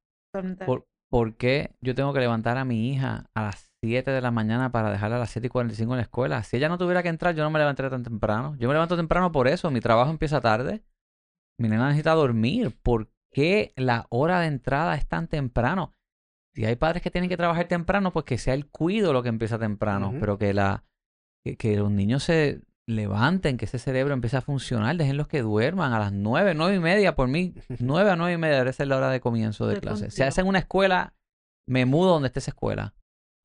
¿Por, 0.65 0.87
por 1.09 1.35
qué 1.35 1.75
yo 1.81 1.93
tengo 1.93 2.13
que 2.13 2.21
levantar 2.21 2.57
a 2.57 2.63
mi 2.63 2.89
hija 2.89 3.29
a 3.35 3.43
las 3.43 3.69
7 3.83 4.11
de 4.11 4.21
la 4.21 4.31
mañana 4.31 4.71
para 4.71 4.91
dejarla 4.91 5.17
a 5.17 5.19
las 5.19 5.31
7 5.31 5.47
y 5.47 5.49
45 5.49 5.93
en 5.93 5.97
la 5.97 6.03
escuela? 6.03 6.43
Si 6.43 6.55
ella 6.55 6.69
no 6.69 6.77
tuviera 6.77 7.03
que 7.03 7.09
entrar, 7.09 7.35
yo 7.35 7.43
no 7.43 7.49
me 7.49 7.59
levantaría 7.59 7.89
tan 7.89 8.03
temprano. 8.03 8.55
Yo 8.57 8.69
me 8.69 8.73
levanto 8.73 8.95
temprano 8.95 9.31
por 9.31 9.47
eso. 9.49 9.71
Mi 9.71 9.81
trabajo 9.81 10.09
empieza 10.09 10.39
tarde. 10.39 10.83
Mi 11.59 11.67
nena 11.67 11.87
necesita 11.87 12.13
dormir. 12.13 12.77
¿Por 12.81 13.09
qué 13.31 13.73
la 13.75 14.07
hora 14.09 14.39
de 14.39 14.47
entrada 14.47 14.95
es 14.95 15.05
tan 15.07 15.27
temprano? 15.27 15.91
Si 16.55 16.65
hay 16.65 16.75
padres 16.77 17.01
que 17.01 17.11
tienen 17.11 17.29
que 17.29 17.37
trabajar 17.37 17.67
temprano, 17.67 18.11
pues 18.13 18.25
que 18.25 18.37
sea 18.37 18.53
el 18.53 18.65
cuido 18.67 19.11
lo 19.13 19.21
que 19.23 19.29
empieza 19.29 19.59
temprano. 19.59 20.11
Pero 20.19 20.37
que, 20.37 20.53
la, 20.53 20.83
que, 21.43 21.57
que 21.57 21.75
los 21.77 21.91
niños 21.91 22.23
se 22.23 22.61
levanten, 22.87 23.57
que 23.57 23.65
ese 23.65 23.79
cerebro 23.79 24.13
empiece 24.13 24.37
a 24.37 24.41
funcionar. 24.41 24.95
Déjenlos 24.95 25.27
que 25.27 25.41
duerman 25.41 25.91
a 25.93 25.99
las 25.99 26.13
9, 26.13 26.53
9 26.55 26.75
y 26.75 26.79
media 26.79 27.15
por 27.15 27.27
mí. 27.27 27.53
9 27.79 28.09
a 28.11 28.15
9 28.15 28.33
y 28.33 28.37
media 28.37 28.57
debe 28.57 28.73
ser 28.73 28.87
la 28.87 28.97
hora 28.97 29.09
de 29.09 29.19
comienzo 29.19 29.67
de 29.67 29.75
clase. 29.81 30.11
Si 30.11 30.21
hacen 30.23 30.47
una 30.47 30.59
escuela, 30.59 31.13
me 31.67 31.85
mudo 31.85 32.11
donde 32.13 32.27
esté 32.27 32.39
esa 32.39 32.51
escuela. 32.51 32.93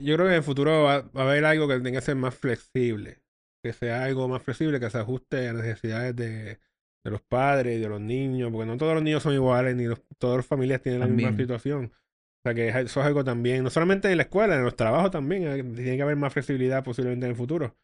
Yo 0.02 0.14
creo 0.14 0.26
que 0.26 0.32
en 0.32 0.38
el 0.38 0.42
futuro 0.44 0.82
va, 0.84 1.02
va 1.02 1.22
a 1.22 1.30
haber 1.30 1.44
algo 1.44 1.68
que 1.68 1.80
tenga 1.80 2.00
que 2.00 2.06
ser 2.06 2.16
más 2.16 2.34
flexible. 2.34 3.22
Que 3.62 3.72
sea 3.74 4.04
algo 4.04 4.28
más 4.28 4.42
flexible, 4.42 4.78
que 4.80 4.88
se 4.88 4.98
ajuste 4.98 5.48
a 5.48 5.52
las 5.52 5.64
necesidades 5.64 6.16
de, 6.16 6.58
de 7.04 7.10
los 7.10 7.20
padres 7.22 7.76
y 7.76 7.80
de 7.80 7.88
los 7.88 8.00
niños, 8.00 8.50
porque 8.52 8.66
no 8.66 8.76
todos 8.78 8.94
los 8.94 9.02
niños 9.02 9.22
son 9.22 9.34
iguales, 9.34 9.74
ni 9.76 9.84
los- 9.84 10.00
todas 10.18 10.38
las 10.38 10.46
familias 10.46 10.80
tienen 10.80 11.00
la 11.00 11.06
misma 11.06 11.30
situación. 11.36 11.92
O 12.40 12.48
sea 12.48 12.54
que 12.54 12.68
es- 12.68 12.76
eso 12.76 13.00
es 13.00 13.06
algo 13.06 13.24
también, 13.24 13.62
no 13.64 13.70
solamente 13.70 14.10
en 14.10 14.16
la 14.16 14.24
escuela, 14.24 14.56
en 14.56 14.64
los 14.64 14.76
trabajos 14.76 15.10
también, 15.10 15.44
eh, 15.46 15.62
tiene 15.62 15.96
que 15.96 16.02
haber 16.02 16.16
más 16.16 16.32
flexibilidad 16.32 16.84
posiblemente 16.84 17.26
en 17.26 17.30
el 17.32 17.36
futuro. 17.36 17.76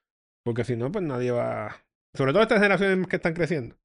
Porque 0.44 0.64
si 0.64 0.76
no, 0.76 0.90
pues 0.92 1.04
nadie 1.04 1.30
va. 1.32 1.76
Sobre 2.14 2.32
todo 2.32 2.42
estas 2.42 2.58
generaciones 2.60 3.06
que 3.08 3.16
están 3.16 3.34
creciendo. 3.34 3.76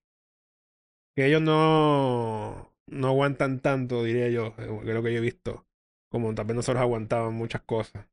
Que 1.15 1.25
ellos 1.27 1.41
no, 1.41 2.73
no 2.87 3.07
aguantan 3.07 3.59
tanto, 3.59 4.03
diría 4.03 4.29
yo, 4.29 4.47
eh, 4.57 4.79
que 4.83 4.89
es 4.89 4.93
lo 4.95 5.03
que 5.03 5.11
yo 5.13 5.17
he 5.19 5.21
visto. 5.21 5.65
Como 6.09 6.33
también 6.35 6.57
nosotros 6.57 6.81
aguantaban 6.81 7.33
muchas 7.33 7.61
cosas. 7.61 8.07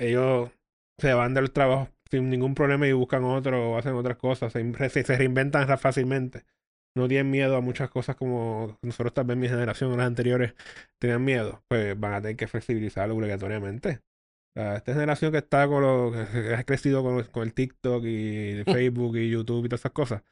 Ellos 0.00 0.50
se 0.98 1.14
van 1.14 1.34
de 1.34 1.42
los 1.42 1.52
trabajos 1.52 1.90
sin 2.10 2.30
ningún 2.30 2.54
problema 2.54 2.86
y 2.88 2.92
buscan 2.92 3.24
otro 3.24 3.72
o 3.72 3.78
hacen 3.78 3.94
otras 3.94 4.18
cosas. 4.18 4.52
Se, 4.52 5.04
se 5.04 5.16
reinventan 5.16 5.78
fácilmente. 5.78 6.44
No 6.98 7.08
tienen 7.08 7.30
miedo 7.30 7.56
a 7.56 7.60
muchas 7.60 7.90
cosas 7.90 8.16
como 8.16 8.76
nosotros 8.82 9.14
tal 9.14 9.24
vez 9.26 9.36
mi 9.36 9.48
generación 9.48 9.92
o 9.92 9.96
las 9.96 10.06
anteriores 10.06 10.54
tenían 10.98 11.24
miedo. 11.24 11.62
Pues 11.68 11.98
van 11.98 12.14
a 12.14 12.20
tener 12.20 12.36
que 12.36 12.46
flexibilizarlo 12.48 13.14
obligatoriamente. 13.14 14.00
O 14.56 14.60
sea, 14.60 14.76
esta 14.76 14.92
generación 14.94 15.30
que 15.32 15.38
está 15.38 15.68
con 15.68 15.82
lo 15.82 16.12
que 16.12 16.54
ha 16.54 16.64
crecido 16.64 17.02
con, 17.02 17.22
con 17.24 17.44
el 17.44 17.54
TikTok 17.54 18.04
y 18.04 18.50
el 18.50 18.64
Facebook 18.64 19.16
y 19.16 19.30
YouTube 19.30 19.64
y 19.66 19.68
todas 19.68 19.80
esas 19.82 19.92
cosas, 19.92 20.22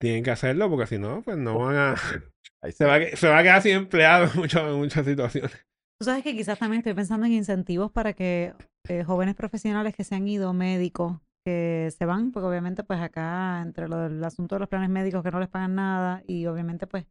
tienen 0.00 0.22
que 0.22 0.30
hacerlo 0.30 0.70
porque 0.70 0.86
si 0.86 0.98
no, 0.98 1.22
pues 1.22 1.36
no 1.36 1.58
van 1.58 1.76
a. 1.76 1.94
Ahí 2.62 2.72
Se 2.72 2.84
va 2.84 2.94
a, 2.94 3.00
que- 3.00 3.16
se 3.16 3.28
va 3.28 3.38
a 3.38 3.42
quedar 3.42 3.62
sin 3.62 3.72
empleado 3.76 4.24
en 4.32 4.36
muchas, 4.36 4.62
en 4.62 4.74
muchas 4.74 5.04
situaciones. 5.06 5.52
Tú 6.00 6.04
sabes 6.04 6.22
que 6.22 6.32
quizás 6.36 6.58
también 6.58 6.78
estoy 6.78 6.94
pensando 6.94 7.26
en 7.26 7.32
incentivos 7.32 7.90
para 7.90 8.12
que 8.12 8.52
eh, 8.88 9.02
jóvenes 9.04 9.34
profesionales 9.34 9.94
que 9.96 10.04
se 10.04 10.14
han 10.14 10.28
ido, 10.28 10.52
médicos, 10.52 11.18
que 11.48 11.90
se 11.96 12.04
van, 12.04 12.30
porque 12.32 12.46
obviamente 12.48 12.84
pues 12.84 13.00
acá 13.00 13.60
entre 13.62 13.88
lo 13.88 13.96
del 13.98 14.22
asunto 14.22 14.54
de 14.56 14.60
los 14.60 14.68
planes 14.68 14.90
médicos 14.90 15.22
que 15.22 15.30
no 15.30 15.40
les 15.40 15.48
pagan 15.48 15.74
nada 15.74 16.22
y 16.26 16.46
obviamente 16.46 16.86
pues 16.86 17.06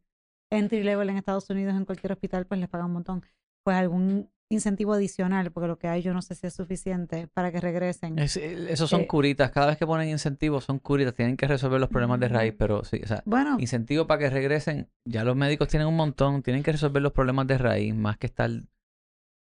entry 0.50 0.82
level 0.82 1.08
en 1.10 1.16
Estados 1.16 1.50
Unidos 1.50 1.74
en 1.74 1.84
cualquier 1.84 2.12
hospital 2.12 2.46
pues 2.46 2.60
les 2.60 2.68
pagan 2.68 2.86
un 2.86 2.92
montón, 2.92 3.22
pues 3.64 3.76
algún 3.76 4.30
incentivo 4.50 4.94
adicional, 4.94 5.50
porque 5.52 5.66
lo 5.68 5.76
que 5.78 5.88
hay 5.88 6.00
yo 6.02 6.14
no 6.14 6.22
sé 6.22 6.34
si 6.34 6.46
es 6.46 6.54
suficiente 6.54 7.26
para 7.34 7.52
que 7.52 7.60
regresen. 7.60 8.18
Es- 8.18 8.36
eh, 8.38 8.72
esos 8.72 8.88
son 8.88 9.02
Eh, 9.02 9.06
curitas. 9.06 9.50
Cada 9.50 9.66
vez 9.66 9.76
que 9.76 9.86
ponen 9.86 10.08
incentivos, 10.08 10.64
son 10.64 10.78
curitas. 10.78 11.12
Tienen 11.14 11.36
que 11.36 11.46
resolver 11.46 11.78
los 11.78 11.90
problemas 11.90 12.18
de 12.20 12.28
raíz, 12.28 12.54
pero 12.58 12.82
sí, 12.84 12.98
o 13.04 13.06
sea, 13.06 13.22
Bueno, 13.26 13.56
incentivo 13.60 14.06
para 14.06 14.20
que 14.20 14.30
regresen. 14.30 14.88
Ya 15.04 15.22
los 15.24 15.36
médicos 15.36 15.68
tienen 15.68 15.86
un 15.88 15.96
montón. 15.96 16.42
Tienen 16.42 16.62
que 16.62 16.72
resolver 16.72 17.02
los 17.02 17.12
problemas 17.12 17.46
de 17.46 17.58
raíz, 17.58 17.94
más 17.94 18.16
que 18.16 18.26
estar. 18.26 18.48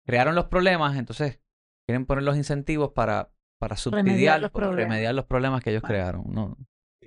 Crearon 0.07 0.35
los 0.37 0.45
problemas, 0.47 0.97
entonces 0.97 1.41
quieren 1.89 2.07
poner 2.07 2.23
los 2.25 2.37
incentivos 2.37 2.93
para, 2.93 3.31
para 3.69 3.77
subsidiar, 3.77 4.41
los 4.41 4.51
para 4.51 4.69
problemas. 4.69 4.91
remediar 4.91 5.15
los 5.15 5.25
problemas 5.27 5.63
que 5.63 5.71
ellos 5.71 5.83
Bueno. 5.83 5.95
crearon. 5.95 6.25
No, 6.29 6.57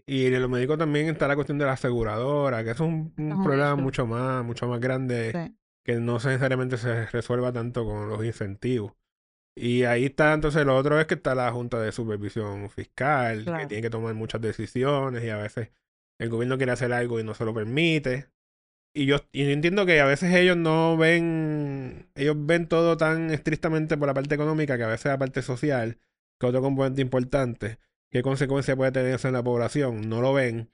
Y 0.06 0.26
en 0.28 0.42
los 0.42 0.50
médicos 0.50 0.78
también 0.78 1.08
está 1.10 1.28
la 1.28 1.36
cuestión 1.36 1.58
de 1.58 1.66
la 1.66 1.74
aseguradora, 1.74 2.64
que 2.64 2.72
es 2.72 2.80
un, 2.80 3.14
un 3.18 3.32
Es 3.32 3.38
un 3.38 3.44
problema 3.44 3.76
mucho 3.76 4.08
más, 4.08 4.44
mucho 4.46 4.68
más 4.68 4.80
grande 4.80 5.32
sí. 5.34 5.58
que 5.84 5.96
no 5.96 6.14
necesariamente 6.16 6.78
se 6.78 7.06
resuelva 7.08 7.52
tanto 7.52 7.86
con 7.86 8.10
los 8.10 8.24
incentivos. 8.24 8.94
Y 9.56 9.84
ahí 9.84 10.06
está, 10.06 10.34
entonces 10.34 10.66
lo 10.66 10.76
otro 10.78 11.00
es 11.00 11.08
que 11.08 11.16
está 11.16 11.36
la 11.36 11.52
Junta 11.52 11.80
de 11.80 11.92
Supervisión 11.92 12.70
Fiscal, 12.70 13.44
que 13.46 13.66
tiene 13.68 13.82
que 13.82 13.90
tomar 13.90 14.14
muchas 14.14 14.40
decisiones 14.42 15.24
y 15.24 15.30
a 15.30 15.38
veces 15.38 15.72
el 16.20 16.30
gobierno 16.30 16.58
quiere 16.58 16.72
hacer 16.74 16.94
algo 16.94 17.20
y 17.20 17.24
no 17.24 17.34
se 17.34 17.46
lo 17.46 17.54
permite. 17.54 18.30
Y 18.96 19.06
yo, 19.06 19.18
y 19.32 19.46
yo 19.46 19.52
entiendo 19.52 19.86
que 19.86 20.00
a 20.02 20.06
veces 20.06 20.34
ellos 20.34 20.58
no 20.58 20.98
ven, 20.98 22.10
ellos 22.16 22.36
ven 22.40 22.68
todo 22.68 22.98
tan 22.98 23.30
estrictamente 23.32 23.98
por 23.98 24.08
la 24.08 24.14
parte 24.14 24.36
económica 24.36 24.78
que 24.78 24.84
a 24.84 24.88
veces 24.88 25.06
la 25.12 25.18
parte 25.20 25.42
social, 25.44 26.00
que 26.40 26.46
otro 26.46 26.62
componente 26.62 27.02
importante, 27.02 27.80
qué 28.10 28.22
consecuencia 28.22 28.76
puede 28.76 28.92
tener 28.92 29.16
eso 29.16 29.28
en 29.28 29.34
la 29.34 29.44
población, 29.44 30.10
no 30.10 30.22
lo 30.22 30.34
ven. 30.34 30.72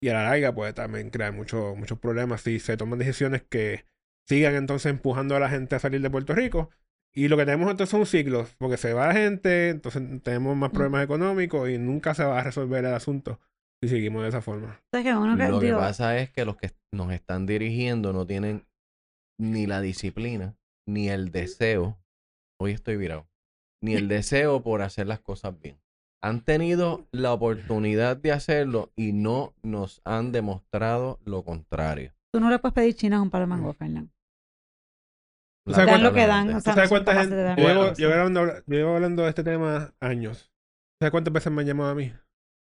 Y 0.00 0.08
a 0.08 0.14
la 0.14 0.24
larga 0.24 0.54
puede 0.54 0.72
también 0.72 1.10
crear 1.10 1.32
muchos 1.32 1.76
muchos 1.76 1.98
problemas 1.98 2.42
si 2.42 2.58
se 2.58 2.76
toman 2.76 2.98
decisiones 2.98 3.42
que 3.42 3.86
sigan 4.26 4.54
entonces 4.54 4.90
empujando 4.90 5.36
a 5.36 5.40
la 5.40 5.48
gente 5.48 5.76
a 5.76 5.78
salir 5.78 6.00
de 6.00 6.10
Puerto 6.10 6.34
Rico. 6.34 6.70
Y 7.16 7.28
lo 7.28 7.36
que 7.36 7.44
tenemos 7.44 7.70
entonces 7.70 7.90
son 7.90 8.06
ciclos, 8.06 8.56
porque 8.58 8.76
se 8.76 8.92
va 8.92 9.06
la 9.06 9.14
gente, 9.14 9.70
entonces 9.70 10.02
tenemos 10.22 10.56
más 10.56 10.70
problemas 10.70 11.04
económicos 11.04 11.70
y 11.70 11.78
nunca 11.78 12.12
se 12.14 12.24
va 12.24 12.40
a 12.40 12.42
resolver 12.42 12.84
el 12.84 12.92
asunto 12.92 13.40
si 13.80 13.88
seguimos 13.88 14.22
de 14.22 14.30
esa 14.30 14.40
forma. 14.40 14.80
Entonces, 14.86 15.12
que 15.12 15.16
uno 15.16 15.36
que, 15.36 15.48
Lo 15.48 15.60
que 15.60 15.72
pasa 15.72 16.18
es 16.18 16.30
que 16.30 16.44
los 16.44 16.56
que 16.56 16.72
nos 16.92 17.12
están 17.12 17.46
dirigiendo 17.46 18.12
no 18.12 18.26
tienen 18.26 18.66
ni 19.38 19.66
la 19.66 19.80
disciplina, 19.80 20.56
ni 20.86 21.08
el 21.08 21.30
deseo. 21.30 21.98
Hoy 22.58 22.72
estoy 22.72 22.96
virado. 22.96 23.28
Ni 23.84 23.94
el 23.96 24.08
deseo 24.08 24.62
por 24.62 24.80
hacer 24.80 25.06
las 25.06 25.20
cosas 25.20 25.60
bien. 25.60 25.78
Han 26.22 26.42
tenido 26.42 27.06
la 27.12 27.34
oportunidad 27.34 28.16
de 28.16 28.32
hacerlo 28.32 28.90
y 28.96 29.12
no 29.12 29.52
nos 29.62 30.00
han 30.06 30.32
demostrado 30.32 31.18
lo 31.26 31.44
contrario. 31.44 32.14
tú 32.32 32.40
no 32.40 32.48
le 32.48 32.58
puedes 32.58 32.72
pedir 32.72 32.94
chinas 32.94 33.18
a 33.18 33.22
un 33.22 33.28
palo 33.28 33.42
de 33.42 33.48
mango, 33.48 33.74
Fernando. 33.74 34.10
¿Tú 35.66 35.74
sabes 35.74 35.92
Dan 35.92 36.02
lo 36.02 36.14
que 36.14 36.26
dan, 36.26 36.48
o 36.48 36.54
¿Tú 36.54 36.60
sea, 36.62 36.74
sabes 36.74 36.88
cuánta 36.88 37.14
gente? 37.14 37.36
Yo 37.36 37.68
llevo, 37.68 37.92
yo 37.92 38.10
hablando, 38.10 38.46
yo 38.46 38.62
llevo 38.74 38.94
hablando 38.94 39.22
de 39.22 39.28
este 39.28 39.44
tema 39.44 39.92
años. 40.00 40.50
¿Sabes 40.98 41.10
cuántas 41.10 41.34
veces 41.34 41.52
me 41.52 41.60
han 41.60 41.68
llamado 41.68 41.90
a 41.90 41.94
mí? 41.94 42.10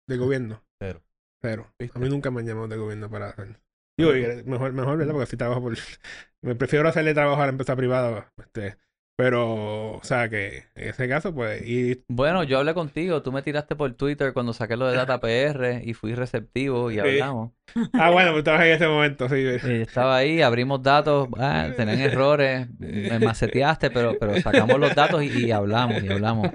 De 0.08 0.17
gobierno. 0.17 0.62
Cero. 0.80 1.02
Cero. 1.41 1.74
¿Viste? 1.80 1.98
A 1.98 2.02
mí 2.02 2.08
nunca 2.08 2.30
me 2.30 2.41
han 2.41 2.45
llamado 2.45 2.67
de 2.67 2.78
gobierno 2.78 3.10
para 3.10 3.30
hacer. 3.30 3.60
Digo, 3.98 4.12
mejor, 4.45 4.74
mejor, 4.74 5.00
¿verdad? 5.00 5.13
Porque 5.13 5.26
si 5.26 5.38
trabajo 5.38 5.62
por. 5.62 5.76
Me 6.43 6.56
prefiero 6.56 6.88
hacerle 6.88 7.15
trabajo 7.15 7.41
a 7.41 7.45
la 7.45 7.52
empresa 7.52 7.76
privada. 7.76 8.32
Este, 8.38 8.78
pero, 9.20 9.98
o 9.98 10.00
sea, 10.02 10.30
que 10.30 10.64
en 10.76 10.88
ese 10.92 11.10
caso, 11.10 11.36
pues. 11.36 11.62
Y 11.68 12.06
Bueno, 12.08 12.44
yo 12.44 12.58
hablé 12.58 12.74
contigo, 12.74 13.22
tú 13.22 13.34
me 13.34 13.42
tiraste 13.42 13.76
por 13.76 13.92
Twitter 13.96 14.32
cuando 14.32 14.54
saqué 14.54 14.78
lo 14.78 14.88
de 14.88 14.96
Data 14.96 15.20
PR 15.22 15.82
y 15.84 15.94
fui 15.94 16.16
receptivo 16.16 16.90
y 16.90 16.94
Sí. 16.94 17.00
hablamos. 17.02 17.52
Ah, 17.92 18.12
bueno, 18.12 18.30
pues 18.32 18.40
estabas 18.40 18.62
en 18.62 18.72
ese 18.72 18.88
momento, 18.88 19.28
sí. 19.28 19.36
Eh, 19.36 19.82
estaba 19.82 20.16
ahí, 20.16 20.42
abrimos 20.42 20.82
datos, 20.82 21.28
ah, 21.38 21.68
tenían 21.76 22.00
errores, 22.00 22.68
me 22.80 23.20
maceteaste, 23.20 23.92
pero, 23.92 24.18
pero 24.18 24.40
sacamos 24.42 24.80
los 24.80 24.96
datos 24.96 25.22
y, 25.22 25.48
y 25.48 25.52
hablamos, 25.52 26.02
y 26.02 26.08
hablamos. 26.08 26.50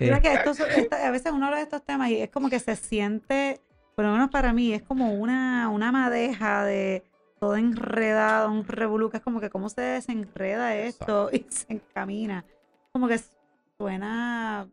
Mira 0.00 0.20
que 0.22 0.32
estos- 0.32 0.60
esta- 0.60 1.06
a 1.06 1.10
veces 1.10 1.32
uno 1.32 1.44
habla 1.44 1.58
de 1.58 1.64
estos 1.64 1.84
temas 1.84 2.08
y 2.08 2.16
es 2.22 2.30
como 2.30 2.48
que 2.48 2.60
se 2.60 2.76
siente, 2.76 3.60
por 3.94 4.06
lo 4.06 4.12
menos 4.12 4.30
para 4.30 4.54
mí, 4.54 4.72
es 4.72 4.82
como 4.82 5.12
una, 5.12 5.68
una 5.68 5.92
madeja 5.92 6.64
de 6.64 7.04
todo 7.44 7.56
enredado, 7.56 8.50
un 8.50 8.66
revolú, 8.66 9.10
que 9.10 9.18
es 9.18 9.22
como 9.22 9.38
que 9.38 9.50
cómo 9.50 9.68
se 9.68 9.82
desenreda 9.82 10.74
esto 10.76 11.28
y 11.32 11.44
se 11.50 11.74
encamina. 11.74 12.42
Como 12.90 13.06
que 13.06 13.20
suena, 13.76 14.66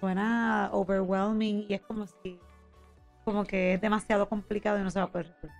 suena 0.00 0.70
overwhelming 0.72 1.66
y 1.68 1.74
es 1.74 1.82
como 1.82 2.06
si, 2.06 2.40
como 3.26 3.44
que 3.44 3.74
es 3.74 3.80
demasiado 3.82 4.26
complicado 4.30 4.78
y 4.78 4.82
no 4.82 4.90
se 4.90 4.98
va 4.98 5.04
a 5.04 5.12
poder 5.12 5.26
resolver. 5.26 5.56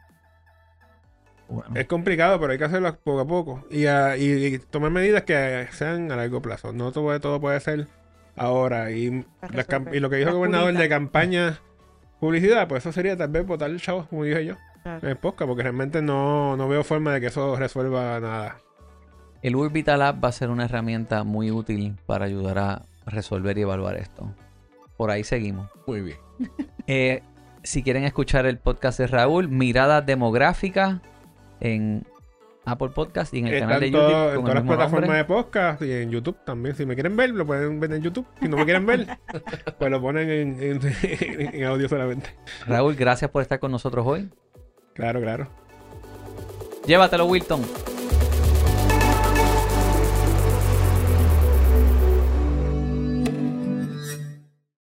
Bueno, 1.46 1.74
Es 1.76 1.86
complicado, 1.86 2.40
pero 2.40 2.52
hay 2.52 2.58
que 2.58 2.64
hacerlo 2.64 2.96
poco 3.04 3.20
a 3.20 3.26
poco. 3.26 3.66
Y, 3.70 3.84
a- 3.84 4.16
y- 4.16 4.46
y 4.46 4.58
tomar 4.58 4.90
medidas 4.90 5.24
que 5.24 5.68
sean 5.72 6.10
a 6.10 6.16
largo 6.16 6.40
plazo. 6.40 6.72
No 6.72 6.90
todo, 6.90 7.20
todo 7.20 7.38
puede 7.38 7.60
ser 7.60 7.86
ahora. 8.34 8.92
Y, 8.92 9.26
las 9.52 9.68
lo 10.00 10.08
que 10.08 10.16
dijo 10.16 10.30
el 10.30 10.36
gobernador 10.36 10.72
de 10.72 10.88
campaña, 10.88 11.60
publicidad, 12.18 12.66
pues 12.66 12.82
eso 12.82 12.92
sería 12.92 13.14
tal 13.14 13.28
vez 13.28 13.46
botar 13.46 13.76
chavos, 13.76 14.06
como 14.06 14.24
dije 14.24 14.46
yo, 14.46 14.54
Claro. 14.84 15.00
en 15.02 15.08
el 15.08 15.16
podcast, 15.16 15.48
porque 15.48 15.62
realmente 15.64 16.00
no, 16.02 16.56
no 16.56 16.68
veo 16.68 16.84
forma 16.84 17.12
de 17.14 17.20
que 17.20 17.26
eso 17.28 17.56
resuelva 17.56 18.20
nada. 18.20 18.58
el 19.42 19.56
Urbital 19.56 20.00
App 20.02 20.22
va 20.22 20.28
a 20.28 20.32
ser 20.32 20.50
una 20.50 20.66
herramienta 20.66 21.24
muy 21.24 21.50
útil 21.50 21.96
para 22.06 22.26
ayudar 22.26 22.58
a 22.58 22.82
resolver 23.06 23.58
y 23.58 23.62
evaluar 23.62 23.96
esto. 23.96 24.30
Por 24.96 25.10
ahí 25.10 25.24
seguimos. 25.24 25.68
Muy 25.86 26.00
bien. 26.02 26.18
Eh, 26.86 27.22
si 27.62 27.82
quieren 27.82 28.04
escuchar 28.04 28.44
el 28.44 28.58
podcast 28.58 28.98
de 28.98 29.06
Raúl, 29.06 29.48
Mirada 29.48 30.02
Demográfica 30.02 31.00
en 31.60 32.04
Apple 32.66 32.90
Podcast 32.90 33.32
y 33.32 33.38
en 33.38 33.46
el 33.46 33.54
Está 33.54 33.66
canal 33.66 33.80
de 33.80 33.86
en, 33.86 33.92
YouTube. 33.94 34.06
todo- 34.10 34.34
en 34.34 34.40
todas 34.40 34.54
las 34.54 34.64
plataformas 34.64 35.00
nombre. 35.00 35.16
de 35.16 35.24
podcast 35.24 35.82
y 35.82 35.92
en 35.92 36.10
YouTube 36.10 36.36
también. 36.44 36.76
Si 36.76 36.84
me 36.84 36.92
quieren 36.94 37.16
ver, 37.16 37.30
lo 37.30 37.46
pueden 37.46 37.80
ver 37.80 37.92
en 37.94 38.02
YouTube. 38.02 38.26
Si 38.40 38.48
no 38.48 38.58
me 38.58 38.64
quieren 38.66 38.84
ver, 38.84 39.06
pues 39.78 39.90
lo 39.90 40.00
ponen 40.02 40.28
en, 40.30 40.62
en- 40.62 40.80
en 41.54 41.64
audio 41.64 41.88
solamente. 41.88 42.34
Raúl, 42.66 42.94
gracias 42.96 43.30
por 43.30 43.40
estar 43.40 43.58
con 43.58 43.70
nosotros 43.72 44.06
hoy. 44.06 44.28
Claro, 44.94 45.20
claro. 45.20 45.48
Llévatelo, 46.86 47.26
Wilton. 47.26 47.62